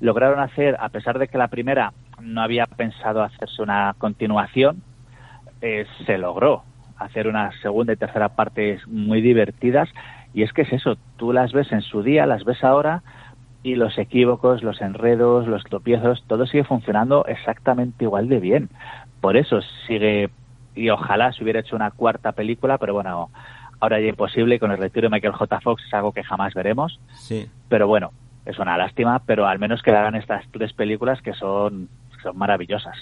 Lograron 0.00 0.40
hacer, 0.40 0.76
a 0.78 0.88
pesar 0.90 1.18
de 1.18 1.28
que 1.28 1.38
la 1.38 1.48
primera 1.48 1.92
no 2.20 2.42
había 2.42 2.66
pensado 2.66 3.22
hacerse 3.22 3.62
una 3.62 3.94
continuación, 3.98 4.82
eh, 5.60 5.86
se 6.06 6.18
logró 6.18 6.62
hacer 6.96 7.28
una 7.28 7.50
segunda 7.62 7.92
y 7.92 7.96
tercera 7.96 8.30
partes 8.30 8.86
muy 8.88 9.20
divertidas. 9.20 9.88
Y 10.34 10.42
es 10.42 10.52
que 10.52 10.62
es 10.62 10.72
eso, 10.72 10.96
tú 11.16 11.32
las 11.32 11.52
ves 11.52 11.72
en 11.72 11.82
su 11.82 12.02
día, 12.02 12.26
las 12.26 12.44
ves 12.44 12.62
ahora, 12.62 13.02
y 13.62 13.74
los 13.74 13.98
equívocos, 13.98 14.62
los 14.62 14.80
enredos, 14.80 15.46
los 15.46 15.64
tropiezos, 15.64 16.24
todo 16.26 16.46
sigue 16.46 16.64
funcionando 16.64 17.24
exactamente 17.26 18.04
igual 18.04 18.28
de 18.28 18.40
bien 18.40 18.68
por 19.20 19.36
eso 19.36 19.60
sigue 19.86 20.30
y 20.74 20.90
ojalá 20.90 21.32
se 21.32 21.42
hubiera 21.42 21.60
hecho 21.60 21.74
una 21.74 21.90
cuarta 21.90 22.32
película, 22.32 22.78
pero 22.78 22.94
bueno, 22.94 23.30
ahora 23.80 24.00
ya 24.00 24.08
imposible 24.08 24.60
con 24.60 24.70
el 24.70 24.78
retiro 24.78 25.08
de 25.08 25.14
Michael 25.14 25.34
J. 25.34 25.60
Fox 25.60 25.82
es 25.84 25.94
algo 25.94 26.12
que 26.12 26.22
jamás 26.22 26.54
veremos. 26.54 27.00
Sí. 27.14 27.48
Pero 27.68 27.88
bueno, 27.88 28.12
es 28.46 28.58
una 28.58 28.76
lástima, 28.76 29.20
pero 29.26 29.46
al 29.46 29.58
menos 29.58 29.82
que 29.82 29.90
hagan 29.90 30.14
estas 30.14 30.44
tres 30.52 30.72
películas 30.72 31.20
que 31.20 31.34
son, 31.34 31.88
son 32.22 32.38
maravillosas. 32.38 32.96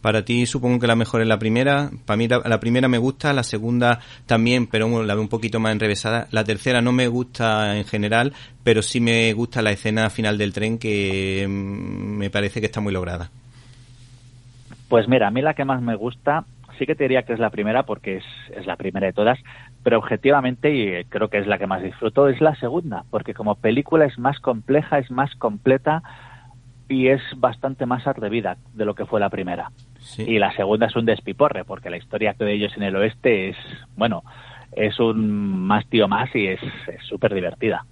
Para 0.00 0.24
ti 0.24 0.46
supongo 0.46 0.78
que 0.78 0.86
la 0.86 0.96
mejor 0.96 1.20
es 1.20 1.28
la 1.28 1.38
primera. 1.38 1.90
Para 2.06 2.16
mí 2.16 2.26
la, 2.26 2.60
primera 2.60 2.88
me 2.88 2.98
gusta, 2.98 3.32
la 3.32 3.42
segunda 3.42 4.00
también, 4.26 4.66
pero 4.66 5.02
la 5.02 5.14
veo 5.14 5.22
un 5.22 5.28
poquito 5.28 5.60
más 5.60 5.72
enrevesada. 5.72 6.26
La 6.30 6.44
tercera 6.44 6.80
no 6.80 6.92
me 6.92 7.06
gusta 7.08 7.76
en 7.76 7.84
general, 7.84 8.32
pero 8.64 8.80
sí 8.80 9.00
me 9.00 9.32
gusta 9.34 9.60
la 9.60 9.72
escena 9.72 10.08
final 10.08 10.38
del 10.38 10.52
tren 10.52 10.78
que 10.78 11.46
mm, 11.46 12.16
me 12.16 12.30
parece 12.30 12.60
que 12.60 12.66
está 12.66 12.80
muy 12.80 12.92
lograda. 12.92 13.30
Pues 14.88 15.06
mira, 15.06 15.28
a 15.28 15.30
mí 15.30 15.42
la 15.42 15.54
que 15.54 15.64
más 15.64 15.82
me 15.82 15.94
gusta, 15.94 16.44
sí 16.78 16.86
que 16.86 16.94
te 16.94 17.04
diría 17.04 17.22
que 17.22 17.34
es 17.34 17.38
la 17.38 17.50
primera 17.50 17.82
porque 17.84 18.16
es, 18.16 18.24
es 18.56 18.66
la 18.66 18.76
primera 18.76 19.06
de 19.06 19.12
todas, 19.12 19.38
pero 19.82 19.98
objetivamente, 19.98 20.74
y 20.74 21.04
creo 21.04 21.28
que 21.28 21.38
es 21.38 21.46
la 21.46 21.58
que 21.58 21.66
más 21.66 21.82
disfruto, 21.82 22.28
es 22.28 22.40
la 22.40 22.54
segunda, 22.56 23.04
porque 23.10 23.34
como 23.34 23.54
película 23.54 24.06
es 24.06 24.18
más 24.18 24.40
compleja, 24.40 24.98
es 24.98 25.10
más 25.10 25.34
completa 25.36 26.02
y 26.88 27.08
es 27.08 27.22
bastante 27.36 27.86
más 27.86 28.06
atrevida 28.06 28.56
de 28.74 28.84
lo 28.84 28.94
que 28.94 29.06
fue 29.06 29.20
la 29.20 29.30
primera. 29.30 29.70
Y 30.18 30.38
la 30.38 30.54
segunda 30.54 30.86
es 30.86 30.96
un 30.96 31.06
despiporre, 31.06 31.64
porque 31.64 31.90
la 31.90 31.96
historia 31.96 32.34
de 32.38 32.52
ellos 32.52 32.72
en 32.76 32.82
el 32.82 32.96
oeste 32.96 33.50
es, 33.50 33.56
bueno, 33.96 34.22
es 34.72 34.98
un 34.98 35.66
más 35.66 35.86
tío 35.88 36.08
más 36.08 36.34
y 36.34 36.46
es 36.46 36.60
súper 37.08 37.34
divertida. 37.34 37.84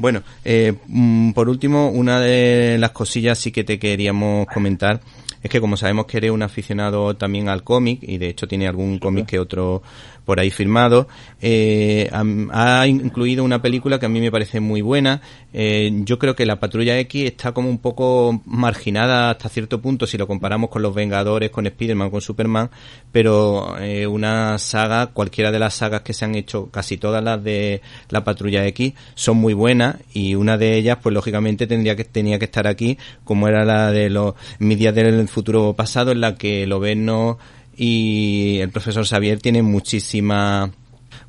Bueno, 0.00 0.22
eh, 0.46 0.72
mm, 0.86 1.32
por 1.32 1.50
último, 1.50 1.90
una 1.90 2.20
de 2.20 2.78
las 2.78 2.92
cosillas 2.92 3.38
sí 3.38 3.52
que 3.52 3.64
te 3.64 3.78
queríamos 3.78 4.46
comentar 4.46 5.00
es 5.42 5.50
que 5.50 5.60
como 5.60 5.76
sabemos 5.76 6.06
que 6.06 6.18
eres 6.18 6.30
un 6.30 6.42
aficionado 6.42 7.14
también 7.14 7.48
al 7.48 7.62
cómic 7.64 7.98
y 8.02 8.18
de 8.18 8.28
hecho 8.28 8.46
tiene 8.46 8.66
algún 8.66 8.98
cómic 8.98 9.26
que 9.26 9.38
otro 9.38 9.82
por 10.30 10.38
ahí 10.38 10.52
firmado, 10.52 11.08
eh, 11.42 12.08
ha, 12.12 12.86
incluido 12.86 13.42
una 13.42 13.60
película 13.60 13.98
que 13.98 14.06
a 14.06 14.08
mí 14.08 14.20
me 14.20 14.30
parece 14.30 14.60
muy 14.60 14.80
buena. 14.80 15.20
Eh, 15.52 15.90
yo 16.04 16.20
creo 16.20 16.36
que 16.36 16.46
la 16.46 16.60
Patrulla 16.60 16.96
X 17.00 17.24
está 17.24 17.50
como 17.50 17.68
un 17.68 17.78
poco 17.78 18.40
marginada 18.46 19.30
hasta 19.30 19.48
cierto 19.48 19.82
punto 19.82 20.06
si 20.06 20.16
lo 20.16 20.28
comparamos 20.28 20.70
con 20.70 20.82
los 20.82 20.94
Vengadores, 20.94 21.50
con 21.50 21.66
Spider-Man, 21.66 22.10
con 22.10 22.20
Superman, 22.20 22.70
pero 23.10 23.76
eh, 23.80 24.06
una 24.06 24.56
saga, 24.58 25.08
cualquiera 25.08 25.50
de 25.50 25.58
las 25.58 25.74
sagas 25.74 26.02
que 26.02 26.12
se 26.12 26.24
han 26.24 26.36
hecho, 26.36 26.70
casi 26.70 26.96
todas 26.96 27.24
las 27.24 27.42
de 27.42 27.80
la 28.08 28.22
Patrulla 28.22 28.64
X, 28.68 28.94
son 29.16 29.36
muy 29.38 29.52
buenas 29.52 29.96
y 30.14 30.36
una 30.36 30.56
de 30.56 30.76
ellas, 30.76 30.98
pues 31.02 31.12
lógicamente 31.12 31.66
tendría 31.66 31.96
que 31.96 32.04
tenía 32.04 32.38
que 32.38 32.44
estar 32.44 32.68
aquí, 32.68 32.98
como 33.24 33.48
era 33.48 33.64
la 33.64 33.90
de 33.90 34.10
los 34.10 34.34
mis 34.60 34.78
días 34.78 34.94
del 34.94 35.26
futuro 35.26 35.72
pasado, 35.72 36.12
en 36.12 36.20
la 36.20 36.36
que 36.36 36.68
lo 36.68 36.78
no 36.94 37.38
y 37.82 38.60
el 38.60 38.68
profesor 38.68 39.06
Xavier 39.06 39.40
tiene 39.40 39.62
muchísima 39.62 40.70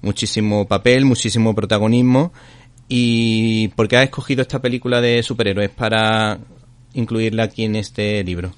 muchísimo 0.01 0.67
papel, 0.67 1.05
muchísimo 1.05 1.55
protagonismo 1.55 2.33
y 2.89 3.69
¿por 3.69 3.87
qué 3.87 3.95
ha 3.95 4.03
escogido 4.03 4.41
esta 4.41 4.59
película 4.59 4.99
de 4.99 5.23
superhéroes 5.23 5.69
para 5.69 6.39
incluirla 6.93 7.43
aquí 7.43 7.63
en 7.63 7.77
este 7.77 8.21
libro? 8.25 8.51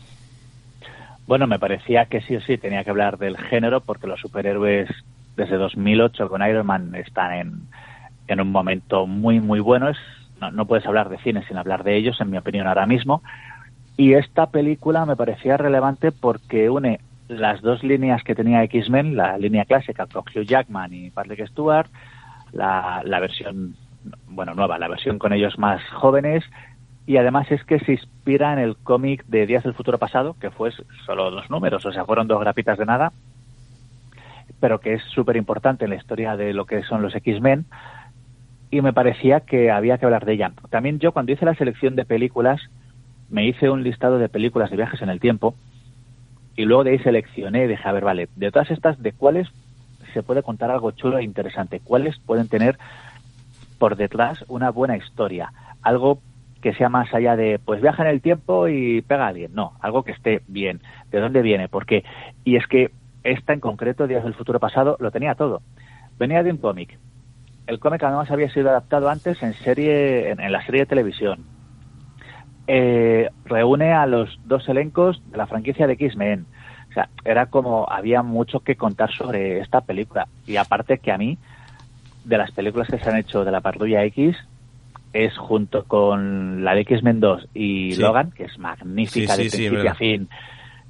Bueno, 1.27 1.45
me 1.45 1.59
parecía 1.59 2.05
que 2.05 2.21
sí 2.21 2.35
o 2.35 2.41
sí 2.41 2.57
tenía 2.57 2.83
que 2.83 2.89
hablar 2.89 3.19
del 3.19 3.37
género 3.37 3.81
porque 3.81 4.07
los 4.07 4.19
superhéroes 4.19 4.89
desde 5.37 5.57
2008 5.57 6.29
con 6.29 6.41
Iron 6.41 6.65
Man 6.65 6.95
están 6.95 7.33
en, 7.33 7.61
en 8.27 8.41
un 8.41 8.51
momento 8.51 9.05
muy, 9.05 9.39
muy 9.39 9.59
bueno. 9.59 9.89
Es, 9.89 9.97
no 10.51 10.65
puedes 10.65 10.87
hablar 10.87 11.09
de 11.09 11.19
cine 11.19 11.45
sin 11.47 11.57
hablar 11.57 11.83
de 11.83 11.95
ellos, 11.95 12.19
en 12.19 12.31
mi 12.31 12.39
opinión, 12.39 12.65
ahora 12.65 12.87
mismo. 12.87 13.21
Y 13.97 14.13
esta 14.13 14.47
película 14.47 15.05
me 15.05 15.15
parecía 15.15 15.57
relevante 15.57 16.11
porque 16.11 16.71
une 16.71 16.99
las 17.27 17.61
dos 17.61 17.83
líneas 17.83 18.23
que 18.23 18.35
tenía 18.35 18.63
X-Men, 18.63 19.15
la 19.15 19.37
línea 19.37 19.65
clásica 19.65 20.07
con 20.07 20.23
Hugh 20.23 20.45
Jackman 20.45 20.93
y 20.93 21.09
Patrick 21.09 21.47
Stewart, 21.47 21.87
la, 22.51 23.01
la 23.05 23.19
versión, 23.19 23.75
bueno, 24.27 24.53
nueva, 24.53 24.77
la 24.77 24.87
versión 24.87 25.19
con 25.19 25.33
ellos 25.33 25.57
más 25.57 25.81
jóvenes, 25.91 26.43
y 27.05 27.17
además 27.17 27.51
es 27.51 27.63
que 27.65 27.79
se 27.79 27.93
inspira 27.93 28.53
en 28.53 28.59
el 28.59 28.77
cómic 28.77 29.25
de 29.25 29.45
Días 29.45 29.63
del 29.63 29.73
Futuro 29.73 29.97
Pasado, 29.97 30.35
que 30.39 30.51
fue 30.51 30.71
solo 31.05 31.31
dos 31.31 31.49
números, 31.49 31.85
o 31.85 31.91
sea, 31.91 32.05
fueron 32.05 32.27
dos 32.27 32.39
grapitas 32.39 32.77
de 32.77 32.85
nada, 32.85 33.11
pero 34.59 34.79
que 34.79 34.93
es 34.93 35.03
súper 35.03 35.35
importante 35.35 35.85
en 35.85 35.89
la 35.89 35.97
historia 35.97 36.37
de 36.37 36.53
lo 36.53 36.65
que 36.65 36.83
son 36.83 37.01
los 37.01 37.15
X-Men, 37.15 37.65
y 38.71 38.81
me 38.81 38.93
parecía 38.93 39.41
que 39.41 39.69
había 39.69 39.97
que 39.97 40.05
hablar 40.05 40.25
de 40.25 40.33
ella. 40.33 40.51
También 40.69 40.99
yo 40.99 41.11
cuando 41.11 41.31
hice 41.31 41.45
la 41.45 41.55
selección 41.55 41.95
de 41.95 42.05
películas, 42.05 42.61
me 43.29 43.45
hice 43.45 43.69
un 43.69 43.83
listado 43.83 44.17
de 44.17 44.29
películas 44.29 44.69
de 44.69 44.77
viajes 44.77 45.01
en 45.01 45.09
el 45.09 45.19
tiempo, 45.19 45.55
y 46.55 46.65
luego 46.65 46.83
de 46.83 46.91
ahí 46.91 46.99
seleccioné 46.99 47.65
y 47.65 47.67
dije, 47.67 47.87
a 47.87 47.91
ver, 47.91 48.03
vale, 48.03 48.29
de 48.35 48.51
todas 48.51 48.69
estas, 48.71 49.01
¿de 49.01 49.11
cuáles 49.11 49.47
se 50.13 50.23
puede 50.23 50.43
contar 50.43 50.69
algo 50.69 50.91
chulo 50.91 51.17
e 51.17 51.23
interesante? 51.23 51.79
¿Cuáles 51.83 52.19
pueden 52.19 52.47
tener 52.47 52.77
por 53.79 53.95
detrás 53.95 54.45
una 54.47 54.69
buena 54.69 54.97
historia? 54.97 55.51
Algo 55.81 56.19
que 56.61 56.73
sea 56.73 56.89
más 56.89 57.13
allá 57.13 57.35
de, 57.35 57.59
pues 57.63 57.81
viaja 57.81 58.03
en 58.03 58.09
el 58.09 58.21
tiempo 58.21 58.67
y 58.67 59.01
pega 59.01 59.25
a 59.25 59.29
alguien. 59.29 59.53
No, 59.53 59.73
algo 59.81 60.03
que 60.03 60.11
esté 60.11 60.41
bien. 60.47 60.79
¿De 61.11 61.19
dónde 61.19 61.41
viene? 61.41 61.67
¿Por 61.67 61.85
qué? 61.85 62.03
Y 62.45 62.55
es 62.55 62.67
que 62.67 62.91
esta 63.23 63.53
en 63.53 63.59
concreto, 63.59 64.07
Días 64.07 64.23
del 64.23 64.35
Futuro 64.35 64.59
Pasado, 64.59 64.95
lo 64.99 65.11
tenía 65.11 65.35
todo. 65.35 65.61
Venía 66.19 66.43
de 66.43 66.51
un 66.51 66.57
cómic. 66.57 66.97
El 67.65 67.79
cómic 67.79 68.03
además 68.03 68.29
había 68.29 68.51
sido 68.51 68.69
adaptado 68.69 69.09
antes 69.09 69.41
en 69.41 69.53
serie, 69.53 70.31
en 70.31 70.51
la 70.51 70.65
serie 70.65 70.81
de 70.81 70.87
televisión 70.87 71.52
eh, 72.67 73.29
reúne 73.45 73.93
a 73.93 74.05
los 74.05 74.39
dos 74.45 74.67
elencos 74.69 75.21
de 75.31 75.37
la 75.37 75.47
franquicia 75.47 75.87
de 75.87 75.93
X-Men. 75.93 76.45
O 76.89 76.93
sea, 76.93 77.09
era 77.25 77.47
como 77.47 77.89
había 77.89 78.21
mucho 78.21 78.59
que 78.59 78.75
contar 78.75 79.11
sobre 79.11 79.59
esta 79.59 79.81
película. 79.81 80.27
Y 80.45 80.57
aparte 80.57 80.99
que 80.99 81.11
a 81.11 81.17
mí 81.17 81.37
de 82.23 82.37
las 82.37 82.51
películas 82.51 82.87
que 82.87 82.99
se 82.99 83.09
han 83.09 83.17
hecho 83.17 83.43
de 83.43 83.51
la 83.51 83.61
Patrulla 83.61 84.03
X 84.05 84.37
es 85.11 85.37
junto 85.37 85.83
con 85.83 86.63
la 86.63 86.73
de 86.73 86.81
X-Men 86.81 87.19
2 87.19 87.49
y 87.53 87.95
Logan, 87.95 88.31
que 88.31 88.45
es 88.45 88.57
magnífica 88.57 89.37
de 89.37 89.49
principio 89.49 89.91
a 89.91 89.95
fin. 89.95 90.27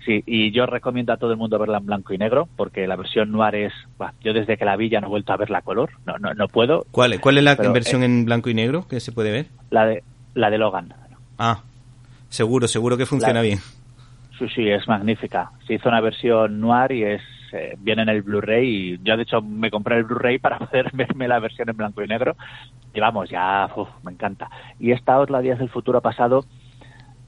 Sí, 0.05 0.21
y 0.25 0.51
yo 0.51 0.65
recomiendo 0.65 1.13
a 1.13 1.17
todo 1.17 1.31
el 1.31 1.37
mundo 1.37 1.57
verla 1.57 1.77
en 1.77 1.85
blanco 1.85 2.13
y 2.13 2.17
negro, 2.17 2.49
porque 2.57 2.87
la 2.87 2.97
versión 2.97 3.31
noir 3.31 3.55
es... 3.55 3.73
yo 4.21 4.33
desde 4.33 4.57
que 4.57 4.65
la 4.65 4.75
vi 4.75 4.89
ya 4.89 4.99
no 4.99 5.07
he 5.07 5.09
vuelto 5.09 5.31
a 5.31 5.37
ver 5.37 5.49
la 5.49 5.61
color, 5.61 5.91
no, 6.05 6.17
no, 6.19 6.33
no 6.33 6.47
puedo. 6.47 6.85
¿Cuál, 6.91 7.19
cuál 7.21 7.37
es 7.37 7.43
la 7.43 7.55
versión 7.55 8.03
en 8.03 8.25
blanco 8.25 8.49
y 8.49 8.53
negro 8.53 8.85
que 8.87 8.99
se 8.99 9.13
puede 9.13 9.31
ver? 9.31 9.47
La 9.69 9.85
de, 9.85 10.03
la 10.33 10.49
de 10.49 10.57
Logan. 10.57 10.93
Ah, 11.37 11.61
seguro, 12.29 12.67
seguro 12.67 12.97
que 12.97 13.05
funciona 13.05 13.41
bien. 13.41 13.59
Sí, 14.37 14.47
sí, 14.53 14.69
es 14.69 14.87
magnífica. 14.87 15.51
Se 15.67 15.75
hizo 15.75 15.89
una 15.89 16.01
versión 16.01 16.59
noir 16.59 16.91
y 16.91 17.03
es 17.03 17.21
eh, 17.53 17.75
viene 17.77 18.01
en 18.01 18.09
el 18.09 18.23
Blu-ray 18.23 18.67
y 18.67 18.99
yo 19.03 19.15
de 19.15 19.23
hecho 19.23 19.41
me 19.41 19.69
compré 19.69 19.97
el 19.97 20.05
Blu-ray 20.05 20.39
para 20.39 20.57
poder 20.65 20.89
verme 20.93 21.27
la 21.27 21.39
versión 21.39 21.69
en 21.69 21.77
blanco 21.77 22.03
y 22.03 22.07
negro 22.07 22.35
y 22.93 22.99
vamos, 22.99 23.29
ya 23.29 23.69
me 24.03 24.11
encanta. 24.11 24.49
Y 24.79 24.91
esta 24.91 25.19
otra 25.19 25.41
Días 25.41 25.59
del 25.59 25.69
Futuro 25.69 26.01
Pasado 26.01 26.45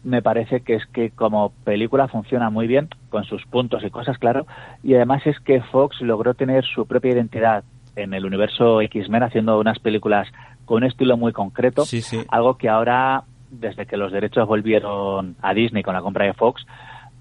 me 0.04 0.22
parece 0.22 0.62
que 0.62 0.76
es 0.76 0.86
que 0.88 1.10
como 1.10 1.52
película 1.64 2.08
funciona 2.08 2.50
muy 2.50 2.68
bien, 2.68 2.90
con 3.10 3.24
sus 3.24 3.44
puntos 3.46 3.84
y 3.84 3.90
cosas, 3.90 4.18
claro, 4.20 4.46
y 4.84 4.94
además 4.94 5.26
es 5.26 5.40
que 5.40 5.62
Fox 5.62 6.00
logró 6.02 6.36
tener 6.36 6.64
su 6.64 6.86
propia 6.86 7.14
identidad 7.14 7.64
en 7.96 8.14
el 8.14 8.26
universo 8.26 8.82
X-Men 8.82 9.24
haciendo 9.24 9.60
unas 9.60 9.80
películas 9.80 10.28
con 10.66 10.78
un 10.78 10.84
estilo 10.84 11.18
muy 11.18 11.34
concreto, 11.34 11.84
algo 12.30 12.58
que 12.58 12.70
ahora, 12.70 13.24
desde 13.60 13.86
que 13.86 13.98
los 13.98 14.12
derechos 14.12 14.48
volvieron 14.48 15.36
a 15.42 15.54
Disney 15.54 15.84
con 15.84 15.94
la 15.94 16.02
compra 16.02 16.26
de 16.26 16.34
Fox, 16.34 16.66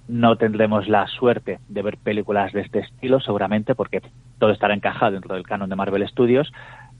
no 0.06 0.36
tendremos 0.36 0.86
la 0.86 1.06
suerte 1.06 1.60
de 1.68 1.82
ver 1.82 1.96
películas 1.96 2.52
de 2.52 2.60
este 2.60 2.80
estilo, 2.80 3.20
seguramente, 3.20 3.74
porque 3.74 4.02
todo 4.38 4.50
estará 4.50 4.74
encajado 4.74 5.12
dentro 5.12 5.34
del 5.34 5.46
canon 5.46 5.70
de 5.70 5.76
Marvel 5.76 6.06
Studios, 6.08 6.52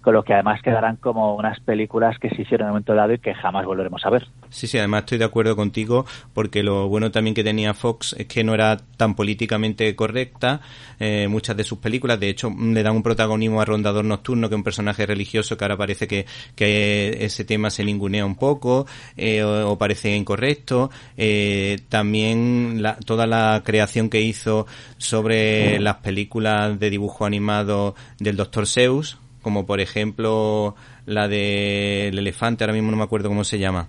con 0.04 0.12
lo 0.12 0.22
que 0.22 0.34
además 0.34 0.60
quedarán 0.62 0.96
como 0.96 1.34
unas 1.34 1.58
películas 1.60 2.18
que 2.18 2.28
se 2.28 2.42
hicieron 2.42 2.66
en 2.66 2.70
un 2.70 2.72
momento 2.74 2.94
dado 2.94 3.14
y 3.14 3.18
que 3.18 3.32
jamás 3.32 3.64
volveremos 3.64 4.04
a 4.04 4.10
ver. 4.10 4.28
Sí, 4.50 4.66
sí, 4.66 4.76
además 4.76 5.00
estoy 5.00 5.16
de 5.16 5.24
acuerdo 5.24 5.56
contigo 5.56 6.04
porque 6.34 6.62
lo 6.62 6.88
bueno 6.88 7.10
también 7.10 7.34
que 7.34 7.42
tenía 7.42 7.72
Fox 7.72 8.14
es 8.18 8.26
que 8.26 8.44
no 8.44 8.52
era 8.52 8.76
tan 8.76 9.14
políticamente 9.14 9.96
correcta 9.96 10.60
eh, 11.00 11.26
muchas 11.28 11.56
de 11.56 11.64
sus 11.64 11.78
películas, 11.78 12.20
de 12.20 12.28
hecho 12.28 12.50
le 12.50 12.82
dan 12.82 12.96
un 12.96 13.02
protagonismo 13.02 13.62
a 13.62 13.64
Rondador 13.64 14.04
Nocturno 14.04 14.48
que 14.48 14.54
es 14.54 14.58
un 14.58 14.64
personaje 14.64 15.06
religioso 15.06 15.56
que 15.56 15.64
ahora 15.64 15.78
parece 15.78 16.06
que, 16.06 16.26
que 16.54 17.24
ese 17.24 17.44
tema 17.46 17.70
se 17.70 17.82
ningunea 17.82 18.26
un 18.26 18.36
poco 18.36 18.86
eh, 19.16 19.42
o, 19.42 19.78
parece 19.78 20.14
incorrecto, 20.14 20.90
eh, 21.16 21.78
también 21.88 22.82
la, 22.82 22.96
toda 22.96 23.26
la 23.26 23.62
creación 23.64 24.10
que 24.10 24.20
hizo 24.20 24.66
sobre 24.98 25.80
las 25.80 25.96
películas 25.96 26.78
de 26.78 26.90
dibujo 26.90 27.24
animado 27.24 27.94
del 28.18 28.36
Dr. 28.36 28.66
Seuss, 28.66 29.18
como 29.44 29.64
por 29.64 29.80
ejemplo 29.80 30.74
la 31.06 31.28
del 31.28 32.18
elefante, 32.18 32.64
ahora 32.64 32.72
mismo 32.72 32.90
no 32.90 32.96
me 32.96 33.04
acuerdo 33.04 33.28
cómo 33.28 33.44
se 33.44 33.60
llama. 33.60 33.86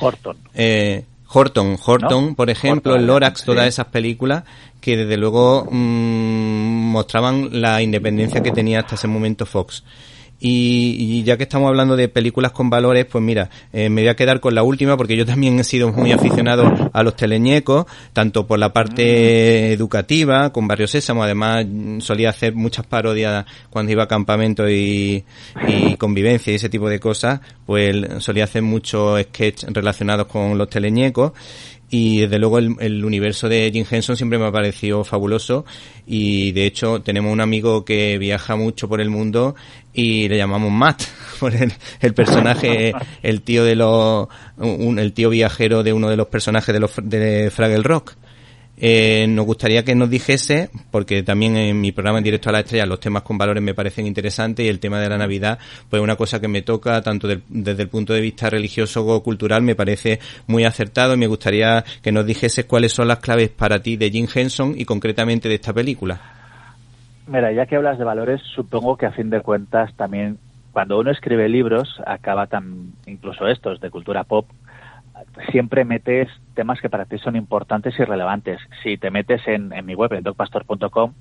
Horton. 0.00 0.36
Eh, 0.54 1.04
Horton, 1.28 1.76
Horton, 1.84 2.34
por 2.34 2.50
ejemplo, 2.50 2.96
el 2.96 3.06
Lorax, 3.06 3.44
todas 3.44 3.66
esas 3.66 3.86
películas 3.86 4.44
que 4.80 4.96
desde 4.96 5.16
luego 5.16 5.68
mm, 5.70 6.90
mostraban 6.92 7.60
la 7.60 7.82
independencia 7.82 8.42
que 8.42 8.52
tenía 8.52 8.80
hasta 8.80 8.94
ese 8.94 9.08
momento 9.08 9.46
Fox. 9.46 9.84
Y, 10.38 11.22
ya 11.24 11.36
que 11.36 11.44
estamos 11.44 11.68
hablando 11.68 11.96
de 11.96 12.08
películas 12.08 12.52
con 12.52 12.68
valores, 12.68 13.06
pues 13.06 13.24
mira, 13.24 13.48
eh, 13.72 13.88
me 13.88 14.02
voy 14.02 14.08
a 14.08 14.16
quedar 14.16 14.40
con 14.40 14.54
la 14.54 14.62
última 14.62 14.96
porque 14.96 15.16
yo 15.16 15.24
también 15.24 15.58
he 15.58 15.64
sido 15.64 15.92
muy 15.92 16.12
aficionado 16.12 16.90
a 16.92 17.02
los 17.02 17.16
teleñecos, 17.16 17.86
tanto 18.12 18.46
por 18.46 18.58
la 18.58 18.72
parte 18.72 19.72
educativa, 19.72 20.52
con 20.52 20.68
Barrio 20.68 20.86
Sésamo, 20.86 21.22
además 21.22 21.64
mm, 21.66 22.00
solía 22.00 22.30
hacer 22.30 22.54
muchas 22.54 22.86
parodias 22.86 23.46
cuando 23.70 23.92
iba 23.92 24.04
a 24.04 24.08
campamento 24.08 24.68
y, 24.68 25.24
y 25.68 25.96
convivencia 25.96 26.52
y 26.52 26.56
ese 26.56 26.68
tipo 26.68 26.88
de 26.88 27.00
cosas, 27.00 27.40
pues 27.64 27.96
solía 28.18 28.44
hacer 28.44 28.62
muchos 28.62 29.20
sketches 29.22 29.72
relacionados 29.72 30.26
con 30.26 30.58
los 30.58 30.68
teleñecos 30.68 31.32
y 31.90 32.20
desde 32.20 32.38
luego 32.38 32.58
el, 32.58 33.04
universo 33.04 33.48
de 33.48 33.70
Jim 33.72 33.84
Henson 33.88 34.16
siempre 34.16 34.38
me 34.38 34.46
ha 34.46 34.52
parecido 34.52 35.04
fabuloso 35.04 35.64
y 36.06 36.52
de 36.52 36.66
hecho 36.66 37.00
tenemos 37.00 37.32
un 37.32 37.40
amigo 37.40 37.84
que 37.84 38.18
viaja 38.18 38.56
mucho 38.56 38.88
por 38.88 39.00
el 39.00 39.08
mundo 39.08 39.54
y 39.92 40.28
le 40.28 40.36
llamamos 40.36 40.72
Matt 40.72 41.02
por 41.40 41.54
el, 41.54 41.72
el 42.00 42.14
personaje 42.14 42.92
el 43.22 43.42
tío 43.42 43.64
de 43.64 43.76
los 43.76 44.28
el 44.58 45.12
tío 45.12 45.30
viajero 45.30 45.82
de 45.82 45.92
uno 45.92 46.08
de 46.08 46.16
los 46.16 46.26
personajes 46.26 46.72
de 46.72 46.80
los 46.80 46.92
de 47.02 47.50
Fraggle 47.50 47.82
Rock 47.82 48.14
eh, 48.78 49.26
nos 49.28 49.46
gustaría 49.46 49.84
que 49.84 49.94
nos 49.94 50.10
dijese, 50.10 50.70
porque 50.90 51.22
también 51.22 51.56
en 51.56 51.80
mi 51.80 51.92
programa 51.92 52.18
en 52.18 52.24
directo 52.24 52.50
a 52.50 52.52
la 52.52 52.60
estrella 52.60 52.86
los 52.86 53.00
temas 53.00 53.22
con 53.22 53.38
valores 53.38 53.62
me 53.62 53.74
parecen 53.74 54.06
interesantes 54.06 54.64
y 54.64 54.68
el 54.68 54.80
tema 54.80 55.00
de 55.00 55.08
la 55.08 55.18
Navidad, 55.18 55.58
pues 55.88 56.02
una 56.02 56.16
cosa 56.16 56.40
que 56.40 56.48
me 56.48 56.62
toca 56.62 57.00
tanto 57.02 57.28
desde 57.28 57.82
el 57.82 57.88
punto 57.88 58.12
de 58.12 58.20
vista 58.20 58.50
religioso 58.50 59.06
o 59.06 59.22
cultural 59.22 59.62
me 59.62 59.74
parece 59.74 60.20
muy 60.46 60.64
acertado 60.64 61.14
y 61.14 61.16
me 61.16 61.26
gustaría 61.26 61.84
que 62.02 62.12
nos 62.12 62.26
dijese 62.26 62.66
cuáles 62.66 62.92
son 62.92 63.08
las 63.08 63.18
claves 63.18 63.48
para 63.48 63.80
ti 63.80 63.96
de 63.96 64.10
Jim 64.10 64.26
Henson 64.32 64.74
y 64.76 64.84
concretamente 64.84 65.48
de 65.48 65.54
esta 65.54 65.72
película. 65.72 66.20
Mira, 67.26 67.52
ya 67.52 67.66
que 67.66 67.76
hablas 67.76 67.98
de 67.98 68.04
valores, 68.04 68.40
supongo 68.54 68.96
que 68.96 69.06
a 69.06 69.12
fin 69.12 69.30
de 69.30 69.40
cuentas 69.40 69.92
también 69.96 70.38
cuando 70.72 70.98
uno 70.98 71.10
escribe 71.10 71.48
libros 71.48 72.00
acaba 72.06 72.46
tan 72.46 72.92
incluso 73.06 73.48
estos 73.48 73.80
de 73.80 73.90
cultura 73.90 74.24
pop 74.24 74.46
siempre 75.50 75.84
metes 75.84 76.28
temas 76.54 76.80
que 76.80 76.88
para 76.88 77.04
ti 77.04 77.18
son 77.18 77.36
importantes 77.36 77.98
y 77.98 78.04
relevantes. 78.04 78.60
Si 78.82 78.96
te 78.96 79.10
metes 79.10 79.46
en, 79.46 79.72
mi 79.84 79.94
web, 79.94 80.12
en 80.14 80.22
docpastor.com, 80.22 81.12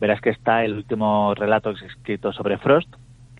verás 0.00 0.20
que 0.20 0.30
está 0.30 0.64
el 0.64 0.74
último 0.74 1.34
relato 1.34 1.70
escrito 1.70 2.32
sobre 2.32 2.58
Frost. 2.58 2.88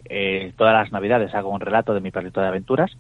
Eh, 0.09 0.53
todas 0.57 0.75
las 0.75 0.93
navidades 0.93 1.35
hago 1.35 1.51
un 1.51 1.61
relato 1.61 1.95
de 1.95 2.01
mi 2.01 2.11
perrito 2.11 2.41
de 2.41 2.49
aventuras. 2.49 2.91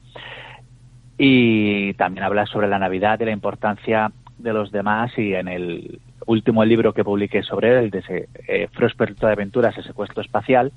Y 1.18 1.94
también 1.94 2.24
habla 2.24 2.46
sobre 2.46 2.68
la 2.68 2.78
Navidad 2.78 3.20
y 3.20 3.24
la 3.24 3.32
importancia 3.32 4.12
de 4.38 4.52
los 4.52 4.70
demás. 4.72 5.16
Y 5.16 5.34
en 5.34 5.48
el 5.48 6.00
último 6.26 6.64
libro 6.64 6.92
que 6.92 7.04
publiqué 7.04 7.42
sobre 7.42 7.70
él, 7.70 7.84
el 7.84 7.90
de 7.90 8.28
eh, 8.48 8.68
Frost 8.72 8.96
Perrito 8.96 9.26
de 9.26 9.32
Aventuras, 9.32 9.76
el 9.78 9.84
secuestro 9.84 10.22
espacial, 10.22 10.72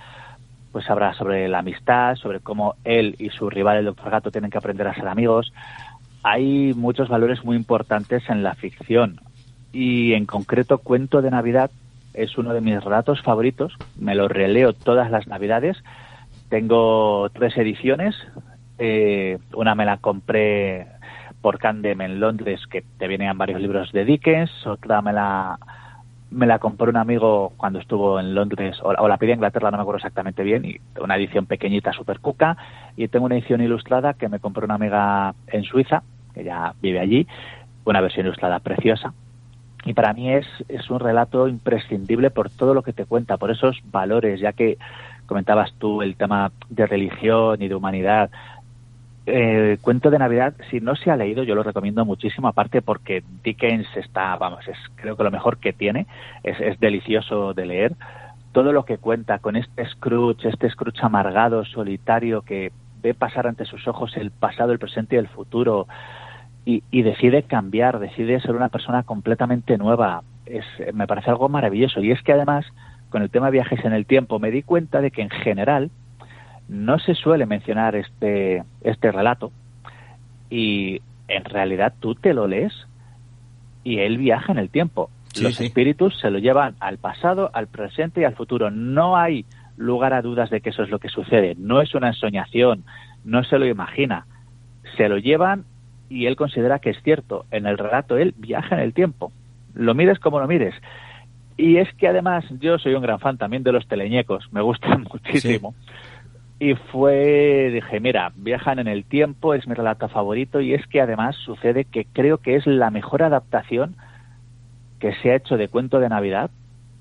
pues 0.71 0.89
habla 0.89 1.13
sobre 1.13 1.47
la 1.47 1.59
amistad, 1.59 2.15
sobre 2.15 2.41
cómo 2.41 2.75
él 2.83 3.15
y 3.17 3.29
su 3.29 3.49
rival, 3.49 3.77
el 3.77 3.85
Doctor 3.85 4.11
Gato, 4.11 4.29
tienen 4.29 4.51
que 4.51 4.57
aprender 4.57 4.85
a 4.87 4.93
ser 4.93 5.07
amigos, 5.07 5.53
hay 6.27 6.73
muchos 6.73 7.07
valores 7.07 7.45
muy 7.45 7.55
importantes 7.55 8.23
en 8.29 8.41
la 8.41 8.55
ficción. 8.55 9.21
Y 9.71 10.13
en 10.13 10.25
concreto 10.25 10.79
Cuento 10.79 11.21
de 11.21 11.29
Navidad 11.29 11.69
es 12.15 12.39
uno 12.39 12.51
de 12.51 12.61
mis 12.61 12.83
relatos 12.83 13.21
favoritos, 13.21 13.73
me 13.99 14.15
lo 14.15 14.27
releo 14.27 14.73
todas 14.73 15.11
las 15.11 15.27
Navidades, 15.27 15.77
tengo 16.49 17.29
tres 17.29 17.55
ediciones, 17.57 18.15
eh, 18.79 19.37
una 19.53 19.75
me 19.75 19.85
la 19.85 19.97
compré 19.97 20.87
por 21.41 21.59
Candem 21.59 22.01
en 22.01 22.19
Londres, 22.19 22.61
que 22.71 22.81
te 22.81 23.07
venían 23.07 23.37
varios 23.37 23.61
libros 23.61 23.91
de 23.91 24.03
Dickens, 24.03 24.49
otra 24.65 25.03
me 25.03 25.13
la 25.13 25.59
me 26.31 26.47
la 26.47 26.57
compró 26.57 26.89
un 26.89 26.97
amigo 26.97 27.53
cuando 27.55 27.79
estuvo 27.79 28.19
en 28.19 28.33
Londres, 28.33 28.77
o, 28.81 29.07
la 29.07 29.17
pedí 29.17 29.29
en 29.29 29.37
Inglaterra, 29.37 29.69
no 29.69 29.77
me 29.77 29.81
acuerdo 29.81 29.97
exactamente 29.97 30.41
bien, 30.41 30.65
y 30.65 30.77
una 30.99 31.17
edición 31.17 31.45
pequeñita, 31.45 31.93
super 31.93 32.19
cuca, 32.19 32.57
y 32.97 33.07
tengo 33.09 33.27
una 33.27 33.35
edición 33.35 33.61
ilustrada 33.61 34.15
que 34.15 34.27
me 34.27 34.39
compró 34.39 34.65
una 34.65 34.73
amiga 34.73 35.35
en 35.47 35.63
Suiza, 35.63 36.01
que 36.35 36.43
ya 36.43 36.73
vive 36.81 36.99
allí, 36.99 37.27
una 37.85 38.01
versión 38.01 38.27
ilustrada 38.27 38.59
preciosa. 38.59 39.13
Y 39.85 39.93
para 39.93 40.13
mí 40.13 40.31
es, 40.31 40.45
es 40.67 40.89
un 40.89 40.99
relato 40.99 41.47
imprescindible 41.47 42.31
por 42.31 42.49
todo 42.49 42.73
lo 42.73 42.81
que 42.81 42.93
te 42.93 43.05
cuenta, 43.05 43.37
por 43.37 43.51
esos 43.51 43.79
valores, 43.91 44.39
ya 44.39 44.51
que 44.51 44.77
comentabas 45.27 45.73
tú 45.77 46.01
el 46.01 46.15
tema 46.15 46.51
de 46.69 46.87
religión 46.87 47.61
y 47.61 47.67
de 47.67 47.75
humanidad. 47.75 48.29
Eh, 49.27 49.77
cuento 49.81 50.09
de 50.09 50.19
Navidad, 50.19 50.53
si 50.69 50.79
no 50.79 50.95
se 50.95 51.11
ha 51.11 51.15
leído, 51.15 51.43
yo 51.43 51.55
lo 51.55 51.63
recomiendo 51.63 52.03
muchísimo, 52.03 52.47
aparte 52.47 52.81
porque 52.81 53.23
Dickens 53.43 53.87
está, 53.95 54.35
vamos, 54.37 54.67
es 54.67 54.77
creo 54.95 55.15
que 55.15 55.23
lo 55.23 55.31
mejor 55.31 55.57
que 55.57 55.73
tiene, 55.73 56.07
es, 56.43 56.59
es 56.59 56.79
delicioso 56.79 57.53
de 57.53 57.65
leer. 57.65 57.93
Todo 58.53 58.71
lo 58.71 58.85
que 58.85 58.97
cuenta 58.97 59.39
con 59.39 59.55
este 59.55 59.85
Scrooge, 59.85 60.49
este 60.49 60.69
Scrooge 60.69 61.03
amargado, 61.03 61.65
solitario, 61.65 62.41
que 62.41 62.71
ve 63.03 63.13
pasar 63.13 63.45
ante 63.45 63.65
sus 63.65 63.87
ojos 63.87 64.17
el 64.17 64.31
pasado, 64.31 64.71
el 64.71 64.79
presente 64.79 65.15
y 65.15 65.19
el 65.19 65.27
futuro, 65.27 65.87
y, 66.65 67.03
decide 67.03 67.43
cambiar, 67.43 67.99
decide 67.99 68.39
ser 68.41 68.55
una 68.55 68.69
persona 68.69 69.03
completamente 69.03 69.77
nueva. 69.77 70.23
Es, 70.47 70.65
me 70.93 71.05
parece 71.05 71.29
algo 71.29 71.47
maravilloso. 71.47 72.01
Y 72.01 72.11
es 72.11 72.21
que 72.23 72.33
además, 72.33 72.65
con 73.09 73.21
el 73.21 73.29
tema 73.29 73.51
viajes 73.51 73.85
en 73.85 73.93
el 73.93 74.07
tiempo, 74.07 74.39
me 74.39 74.49
di 74.49 74.63
cuenta 74.63 74.99
de 74.99 75.11
que 75.11 75.21
en 75.21 75.29
general 75.29 75.91
no 76.67 76.97
se 76.97 77.13
suele 77.13 77.45
mencionar 77.45 77.95
este, 77.95 78.63
este 78.81 79.11
relato 79.11 79.51
y 80.49 81.01
en 81.27 81.45
realidad 81.45 81.93
tú 81.99 82.15
te 82.15 82.33
lo 82.33 82.47
lees 82.47 82.73
y 83.83 83.99
él 83.99 84.17
viaja 84.17 84.51
en 84.51 84.57
el 84.57 84.69
tiempo. 84.69 85.11
Los 85.39 85.59
espíritus 85.59 86.17
se 86.19 86.31
lo 86.31 86.39
llevan 86.39 86.75
al 86.79 86.97
pasado, 86.97 87.51
al 87.53 87.67
presente 87.67 88.21
y 88.21 88.23
al 88.23 88.35
futuro. 88.35 88.71
No 88.71 89.17
hay 89.17 89.45
lugar 89.77 90.13
a 90.13 90.21
dudas 90.21 90.49
de 90.49 90.61
que 90.61 90.69
eso 90.69 90.81
es 90.81 90.89
lo 90.89 90.99
que 90.99 91.09
sucede. 91.09 91.55
No 91.57 91.81
es 91.81 91.93
una 91.93 92.07
ensoñación, 92.07 92.85
no 93.25 93.43
se 93.43 93.59
lo 93.59 93.67
imagina. 93.67 94.25
Se 94.97 95.09
lo 95.09 95.17
llevan 95.17 95.65
y 96.09 96.25
él 96.25 96.35
considera 96.35 96.79
que 96.79 96.91
es 96.91 97.01
cierto. 97.03 97.45
En 97.51 97.65
el 97.65 97.77
relato 97.77 98.17
él 98.17 98.33
viaja 98.37 98.75
en 98.75 98.81
el 98.81 98.93
tiempo. 98.93 99.31
Lo 99.73 99.93
mires 99.93 100.19
como 100.19 100.39
lo 100.39 100.47
mires. 100.47 100.75
Y 101.57 101.77
es 101.77 101.93
que 101.95 102.07
además 102.07 102.45
yo 102.59 102.77
soy 102.77 102.93
un 102.93 103.01
gran 103.01 103.19
fan 103.19 103.37
también 103.37 103.63
de 103.63 103.71
los 103.71 103.87
teleñecos, 103.87 104.51
me 104.51 104.61
gustan 104.61 105.05
muchísimo. 105.13 105.73
Y 106.59 106.75
fue, 106.75 107.69
dije, 107.73 107.99
mira, 107.99 108.31
viajan 108.35 108.79
en 108.79 108.87
el 108.87 109.03
tiempo, 109.03 109.53
es 109.53 109.67
mi 109.67 109.73
relato 109.73 110.07
favorito 110.07 110.61
y 110.61 110.73
es 110.73 110.85
que 110.87 111.01
además 111.01 111.35
sucede 111.35 111.83
que 111.85 112.05
creo 112.05 112.37
que 112.37 112.55
es 112.55 112.65
la 112.65 112.91
mejor 112.91 113.23
adaptación 113.23 113.95
que 114.99 115.13
se 115.15 115.31
ha 115.31 115.35
hecho 115.35 115.57
de 115.57 115.67
cuento 115.67 115.99
de 115.99 116.07
Navidad 116.07 116.49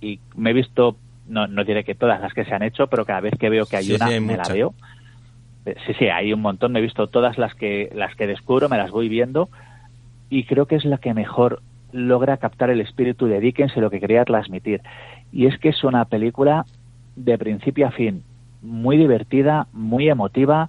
y 0.00 0.18
me 0.36 0.50
he 0.50 0.52
visto, 0.52 0.96
no, 1.28 1.46
no 1.46 1.64
diré 1.64 1.84
que 1.84 1.94
todas 1.94 2.20
las 2.20 2.34
que 2.34 2.44
se 2.44 2.52
han 2.52 2.64
hecho, 2.64 2.88
pero 2.88 3.04
cada 3.04 3.20
vez 3.20 3.34
que 3.38 3.48
veo 3.48 3.66
que 3.66 3.76
hay 3.76 3.92
una, 3.92 4.06
me 4.20 4.36
la 4.36 4.52
veo. 4.52 4.74
Sí, 5.64 5.94
sí, 5.98 6.08
hay 6.08 6.32
un 6.32 6.42
montón, 6.42 6.72
me 6.72 6.80
he 6.80 6.82
visto 6.82 7.06
todas 7.06 7.38
las 7.38 7.54
que, 7.54 7.90
las 7.94 8.14
que 8.16 8.26
descubro, 8.26 8.68
me 8.68 8.76
las 8.76 8.90
voy 8.90 9.08
viendo 9.08 9.48
y 10.28 10.44
creo 10.44 10.66
que 10.66 10.76
es 10.76 10.84
la 10.84 10.98
que 10.98 11.14
mejor 11.14 11.62
logra 11.92 12.36
captar 12.36 12.70
el 12.70 12.80
espíritu 12.80 13.26
de 13.26 13.40
Dickens 13.40 13.76
y 13.76 13.80
lo 13.80 13.88
que 13.88 14.00
quería 14.00 14.24
transmitir. 14.24 14.82
Y 15.32 15.46
es 15.46 15.58
que 15.58 15.68
es 15.68 15.84
una 15.84 16.04
película 16.04 16.66
de 17.16 17.38
principio 17.38 17.86
a 17.86 17.92
fin, 17.92 18.24
muy 18.60 18.96
divertida, 18.96 19.68
muy 19.72 20.08
emotiva. 20.08 20.68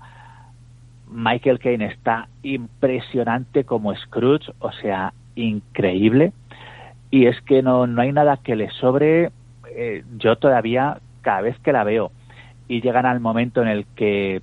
Michael 1.09 1.59
Caine 1.59 1.87
está 1.87 2.27
impresionante 2.43 3.63
como 3.63 3.95
Scrooge, 3.95 4.51
o 4.59 4.71
sea, 4.71 5.13
increíble. 5.35 6.31
Y 7.09 7.25
es 7.25 7.41
que 7.41 7.63
no, 7.63 7.87
no 7.87 8.01
hay 8.01 8.11
nada 8.11 8.37
que 8.37 8.55
le 8.55 8.69
sobre. 8.69 9.31
Eh, 9.75 10.03
yo 10.17 10.35
todavía, 10.35 10.99
cada 11.21 11.41
vez 11.41 11.57
que 11.59 11.73
la 11.73 11.83
veo 11.83 12.11
y 12.67 12.81
llegan 12.81 13.05
al 13.05 13.19
momento 13.19 13.61
en 13.61 13.67
el 13.67 13.85
que 13.95 14.41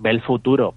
ve 0.00 0.10
el 0.10 0.20
futuro 0.20 0.74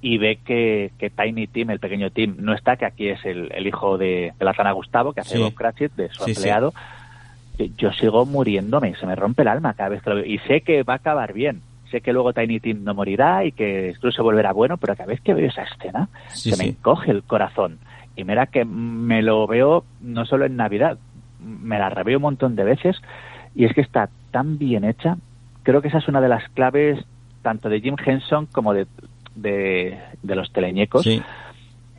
y 0.00 0.18
ve 0.18 0.38
que, 0.44 0.92
que, 0.98 1.10
Tiny 1.10 1.46
Tim, 1.46 1.70
el 1.70 1.80
pequeño 1.80 2.10
Tim, 2.10 2.36
no 2.38 2.54
está, 2.54 2.76
que 2.76 2.84
aquí 2.84 3.08
es 3.08 3.24
el, 3.24 3.50
el 3.52 3.66
hijo 3.66 3.98
de, 3.98 4.32
de, 4.38 4.44
la 4.44 4.52
rana 4.52 4.72
Gustavo, 4.72 5.12
que 5.12 5.20
hace 5.20 5.38
Bob 5.38 5.54
Cratchit, 5.54 5.92
de 5.92 6.10
su 6.10 6.24
empleado, 6.24 6.72
yo 7.76 7.92
sigo 7.92 8.26
muriéndome, 8.26 8.94
se 8.96 9.06
me 9.06 9.16
rompe 9.16 9.42
el 9.42 9.48
alma 9.48 9.74
cada 9.74 9.90
vez 9.90 10.02
que 10.02 10.10
lo 10.10 10.16
veo. 10.16 10.26
Y 10.26 10.38
sé 10.40 10.60
que 10.60 10.82
va 10.82 10.94
a 10.94 10.96
acabar 10.96 11.32
bien, 11.32 11.62
sé 11.90 12.00
que 12.00 12.12
luego 12.12 12.32
Tiny 12.32 12.60
Tim 12.60 12.84
no 12.84 12.94
morirá 12.94 13.44
y 13.44 13.52
que 13.52 13.94
incluso 13.96 14.22
volverá 14.22 14.52
bueno, 14.52 14.76
pero 14.76 14.94
cada 14.94 15.08
vez 15.08 15.20
que 15.20 15.34
veo 15.34 15.48
esa 15.48 15.62
escena, 15.62 16.08
se 16.28 16.56
me 16.56 16.70
encoge 16.70 17.10
el 17.10 17.22
corazón. 17.22 17.78
Y 18.14 18.24
mira 18.24 18.46
que 18.46 18.64
me 18.64 19.22
lo 19.22 19.46
veo 19.46 19.84
no 20.00 20.24
solo 20.26 20.46
en 20.46 20.56
Navidad, 20.56 20.98
me 21.40 21.78
la 21.78 21.90
reveo 21.90 22.18
un 22.18 22.22
montón 22.22 22.56
de 22.56 22.64
veces, 22.64 22.96
y 23.54 23.64
es 23.64 23.74
que 23.74 23.80
está 23.80 24.08
tan 24.30 24.58
bien 24.58 24.84
hecha, 24.84 25.16
creo 25.62 25.82
que 25.82 25.88
esa 25.88 25.98
es 25.98 26.08
una 26.08 26.20
de 26.20 26.28
las 26.28 26.48
claves 26.50 27.04
tanto 27.46 27.68
de 27.68 27.80
Jim 27.80 27.94
Henson 28.04 28.46
como 28.46 28.74
de 28.74 28.88
de, 29.36 29.98
los 30.24 30.52
teleñecos, 30.52 31.06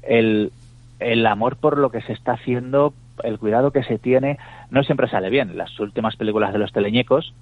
el, 0.03 0.51
el 0.99 1.25
amor 1.25 1.55
por 1.55 1.77
lo 1.77 1.89
que 1.89 2.01
se 2.01 2.11
está 2.11 2.33
haciendo, 2.33 2.93
el 3.23 3.39
cuidado 3.39 3.71
que 3.71 3.83
se 3.83 3.97
tiene, 3.97 4.37
no 4.71 4.83
siempre 4.83 5.07
sale 5.07 5.29
bien. 5.29 5.57
Las 5.57 5.79
últimas 5.79 6.17
películas 6.17 6.51
de 6.51 6.59
los 6.59 6.73
teleñecos, 6.73 7.33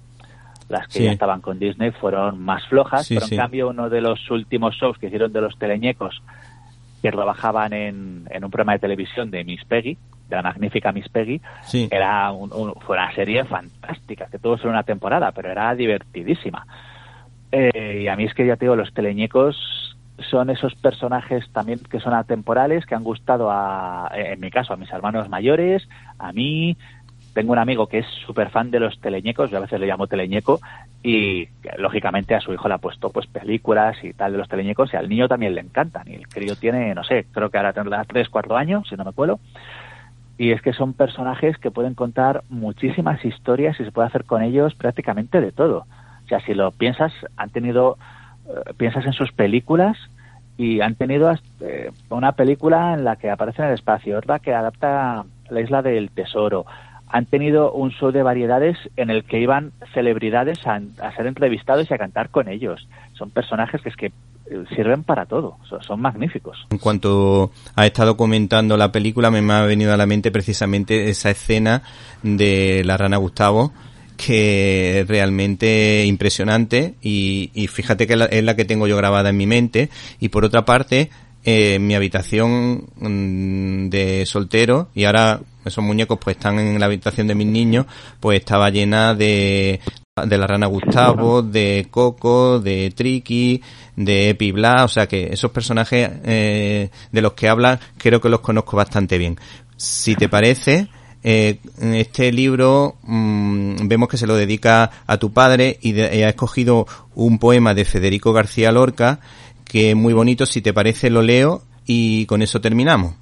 las 0.68 0.86
que 0.86 1.02
ya 1.02 1.10
estaban 1.10 1.40
con 1.40 1.58
Disney, 1.58 1.90
fueron 1.90 2.38
más 2.38 2.64
flojas, 2.68 3.08
pero 3.08 3.26
en 3.28 3.36
cambio 3.36 3.68
uno 3.70 3.88
de 3.88 4.00
los 4.00 4.30
últimos 4.30 4.76
shows 4.76 4.98
que 4.98 5.06
hicieron 5.06 5.32
de 5.32 5.40
los 5.40 5.58
teleñecos, 5.58 6.22
que 7.02 7.10
trabajaban 7.10 7.72
en, 7.72 8.28
en 8.30 8.44
un 8.44 8.50
programa 8.50 8.74
de 8.74 8.78
televisión 8.78 9.32
de 9.32 9.42
Miss 9.42 9.64
Peggy, 9.64 9.98
de 10.28 10.36
la 10.36 10.42
magnífica 10.42 10.92
Miss 10.92 11.08
Peggy, 11.08 11.40
era 11.90 12.30
fue 12.32 12.96
una 12.96 13.12
serie 13.14 13.44
fantástica, 13.44 14.26
que 14.26 14.38
tuvo 14.38 14.56
solo 14.58 14.70
una 14.70 14.84
temporada, 14.84 15.32
pero 15.32 15.50
era 15.50 15.74
divertidísima. 15.74 16.66
Eh, 17.52 18.00
y 18.02 18.08
a 18.08 18.16
mí 18.16 18.24
es 18.24 18.34
que 18.34 18.46
ya 18.46 18.56
te 18.56 18.64
digo, 18.64 18.76
los 18.76 18.92
teleñecos 18.92 19.56
son 20.30 20.50
esos 20.50 20.74
personajes 20.76 21.48
también 21.52 21.78
que 21.78 22.00
son 22.00 22.14
atemporales, 22.14 22.86
que 22.86 22.94
han 22.94 23.04
gustado 23.04 23.50
a, 23.50 24.10
en 24.14 24.40
mi 24.40 24.50
caso, 24.50 24.72
a 24.72 24.76
mis 24.76 24.90
hermanos 24.90 25.28
mayores, 25.28 25.88
a 26.18 26.32
mí. 26.32 26.76
Tengo 27.34 27.52
un 27.52 27.58
amigo 27.58 27.86
que 27.86 27.98
es 27.98 28.06
súper 28.24 28.48
fan 28.48 28.70
de 28.70 28.80
los 28.80 28.98
teleñecos, 28.98 29.50
yo 29.50 29.58
a 29.58 29.60
veces 29.60 29.78
le 29.78 29.86
llamo 29.86 30.06
teleñeco, 30.06 30.58
y 31.02 31.46
lógicamente 31.76 32.34
a 32.34 32.40
su 32.40 32.54
hijo 32.54 32.66
le 32.66 32.74
ha 32.74 32.78
puesto 32.78 33.10
pues 33.10 33.26
películas 33.26 34.02
y 34.02 34.14
tal 34.14 34.32
de 34.32 34.38
los 34.38 34.48
teleñecos, 34.48 34.90
y 34.92 34.96
al 34.96 35.06
niño 35.06 35.28
también 35.28 35.54
le 35.54 35.60
encantan. 35.60 36.08
Y 36.08 36.14
el 36.14 36.28
crío 36.28 36.56
tiene, 36.56 36.94
no 36.94 37.04
sé, 37.04 37.26
creo 37.30 37.50
que 37.50 37.58
ahora 37.58 37.74
tendrá 37.74 38.02
3, 38.04 38.30
4 38.30 38.56
años, 38.56 38.88
si 38.88 38.96
no 38.96 39.04
me 39.04 39.12
cuelo. 39.12 39.38
Y 40.38 40.52
es 40.52 40.62
que 40.62 40.72
son 40.72 40.94
personajes 40.94 41.58
que 41.58 41.70
pueden 41.70 41.94
contar 41.94 42.42
muchísimas 42.48 43.22
historias 43.22 43.78
y 43.80 43.84
se 43.84 43.92
puede 43.92 44.08
hacer 44.08 44.24
con 44.24 44.42
ellos 44.42 44.74
prácticamente 44.74 45.40
de 45.42 45.52
todo. 45.52 45.84
O 46.26 46.28
sea, 46.28 46.40
si 46.40 46.54
lo 46.54 46.72
piensas, 46.72 47.12
han 47.36 47.50
tenido 47.50 47.98
eh, 48.48 48.74
piensas 48.76 49.04
en 49.06 49.12
sus 49.12 49.32
películas 49.32 49.96
y 50.56 50.80
han 50.80 50.94
tenido 50.94 51.32
eh, 51.60 51.90
una 52.10 52.32
película 52.32 52.94
en 52.94 53.04
la 53.04 53.16
que 53.16 53.30
aparece 53.30 53.62
en 53.62 53.68
el 53.68 53.74
espacio, 53.74 54.18
otra 54.18 54.38
que 54.38 54.54
adapta 54.54 55.24
la 55.50 55.60
isla 55.60 55.82
del 55.82 56.10
tesoro. 56.10 56.64
Han 57.08 57.26
tenido 57.26 57.72
un 57.72 57.90
show 57.90 58.10
de 58.10 58.22
variedades 58.22 58.76
en 58.96 59.10
el 59.10 59.24
que 59.24 59.40
iban 59.40 59.72
celebridades 59.94 60.58
a, 60.66 60.80
ser 61.14 61.26
entrevistados 61.26 61.88
y 61.90 61.94
a 61.94 61.98
cantar 61.98 62.30
con 62.30 62.48
ellos. 62.48 62.88
Son 63.12 63.30
personajes 63.30 63.80
que 63.80 63.88
es 63.88 63.96
que 63.96 64.06
eh, 64.06 64.64
sirven 64.74 65.04
para 65.04 65.26
todo, 65.26 65.58
son, 65.82 66.00
magníficos. 66.00 66.66
En 66.70 66.78
cuanto 66.78 67.52
ha 67.74 67.86
estado 67.86 68.16
comentando 68.16 68.76
la 68.76 68.90
película, 68.90 69.30
me 69.30 69.52
ha 69.52 69.62
venido 69.62 69.92
a 69.92 69.96
la 69.96 70.06
mente 70.06 70.30
precisamente 70.30 71.08
esa 71.08 71.30
escena 71.30 71.82
de 72.22 72.82
la 72.84 72.96
rana 72.96 73.18
Gustavo, 73.18 73.72
que 74.16 75.04
realmente 75.08 76.04
impresionante 76.06 76.94
y, 77.02 77.68
fíjate 77.70 78.06
que 78.06 78.14
es 78.30 78.44
la 78.44 78.56
que 78.56 78.64
tengo 78.64 78.86
yo 78.86 78.96
grabada 78.96 79.30
en 79.30 79.36
mi 79.36 79.46
mente 79.46 79.90
y 80.20 80.28
por 80.28 80.44
otra 80.44 80.64
parte 80.64 81.10
eh, 81.44 81.78
mi 81.78 81.94
habitación 81.94 82.86
mm, 82.96 83.88
de 83.88 84.26
soltero 84.26 84.88
y 84.94 85.04
ahora 85.04 85.40
esos 85.64 85.84
muñecos 85.84 86.18
pues 86.20 86.36
están 86.36 86.58
en 86.58 86.78
la 86.80 86.86
habitación 86.86 87.26
de 87.26 87.34
mis 87.34 87.46
niños 87.46 87.86
pues 88.20 88.40
estaba 88.40 88.70
llena 88.70 89.14
de 89.14 89.80
de 90.24 90.38
la 90.38 90.46
rana 90.46 90.66
Gustavo, 90.66 91.42
de 91.42 91.88
Coco, 91.90 92.58
de 92.58 92.90
Triki, 92.90 93.60
de 93.96 94.30
Epi 94.30 94.50
Bla, 94.50 94.84
o 94.84 94.88
sea 94.88 95.06
que 95.06 95.28
esos 95.30 95.50
personajes 95.50 96.10
eh, 96.24 96.88
de 97.12 97.20
los 97.20 97.34
que 97.34 97.50
habla 97.50 97.78
creo 97.98 98.18
que 98.18 98.30
los 98.30 98.40
conozco 98.40 98.78
bastante 98.78 99.18
bien. 99.18 99.36
Si 99.76 100.14
te 100.14 100.30
parece, 100.30 100.88
eh, 101.28 101.58
este 101.80 102.30
libro 102.30 102.98
mm, 103.02 103.88
vemos 103.88 104.08
que 104.08 104.16
se 104.16 104.28
lo 104.28 104.36
dedica 104.36 104.92
a 105.08 105.18
tu 105.18 105.32
padre 105.32 105.76
y, 105.82 106.00
ha 106.00 106.28
escogido 106.28 106.86
un 107.16 107.40
poema 107.40 107.74
de 107.74 107.84
Federico 107.84 108.32
García 108.32 108.70
Lorca 108.70 109.18
que 109.64 109.90
es 109.90 109.96
muy 109.96 110.12
bonito. 110.12 110.46
Si 110.46 110.62
te 110.62 110.72
parece, 110.72 111.10
lo 111.10 111.22
leo 111.22 111.62
y 111.84 112.26
con 112.26 112.42
eso 112.42 112.60
terminamos. 112.60 113.16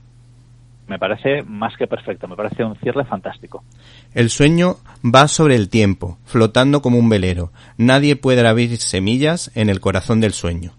Me 0.87 0.99
parece 0.99 1.45
más 1.45 1.79
que 1.79 1.87
perfecto, 1.87 2.29
me 2.29 2.37
parece 2.37 2.63
un 2.63 2.77
cierre 2.77 3.07
fantástico. 3.07 3.65
El 4.13 4.29
sueño 4.29 4.77
va 5.03 5.27
sobre 5.27 5.57
el 5.57 5.71
tiempo, 5.71 6.19
flotando 6.27 6.83
como 6.83 6.99
un 6.99 7.09
velero. 7.09 7.53
Nadie 7.79 8.17
puede 8.17 8.47
abrir 8.47 8.77
semillas 8.77 9.51
en 9.55 9.71
el 9.71 9.81
corazón 9.81 10.21
del 10.21 10.35
sueño. 10.35 10.75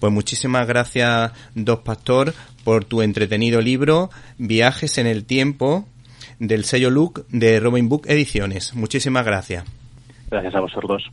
Pues 0.00 0.12
muchísimas 0.12 0.66
gracias, 0.66 1.30
Dos 1.54 1.78
Pastor, 1.78 2.34
por 2.64 2.84
tu 2.84 3.02
entretenido 3.02 3.60
libro, 3.60 4.10
Viajes 4.36 4.98
en 4.98 5.06
el 5.06 5.24
Tiempo, 5.24 5.86
del 6.38 6.64
sello 6.64 6.90
Look 6.90 7.26
de 7.28 7.60
Robin 7.60 7.88
Book 7.88 8.06
Ediciones. 8.06 8.74
Muchísimas 8.74 9.24
gracias. 9.24 9.64
Gracias 10.30 10.54
a 10.54 10.60
vosotros. 10.60 11.10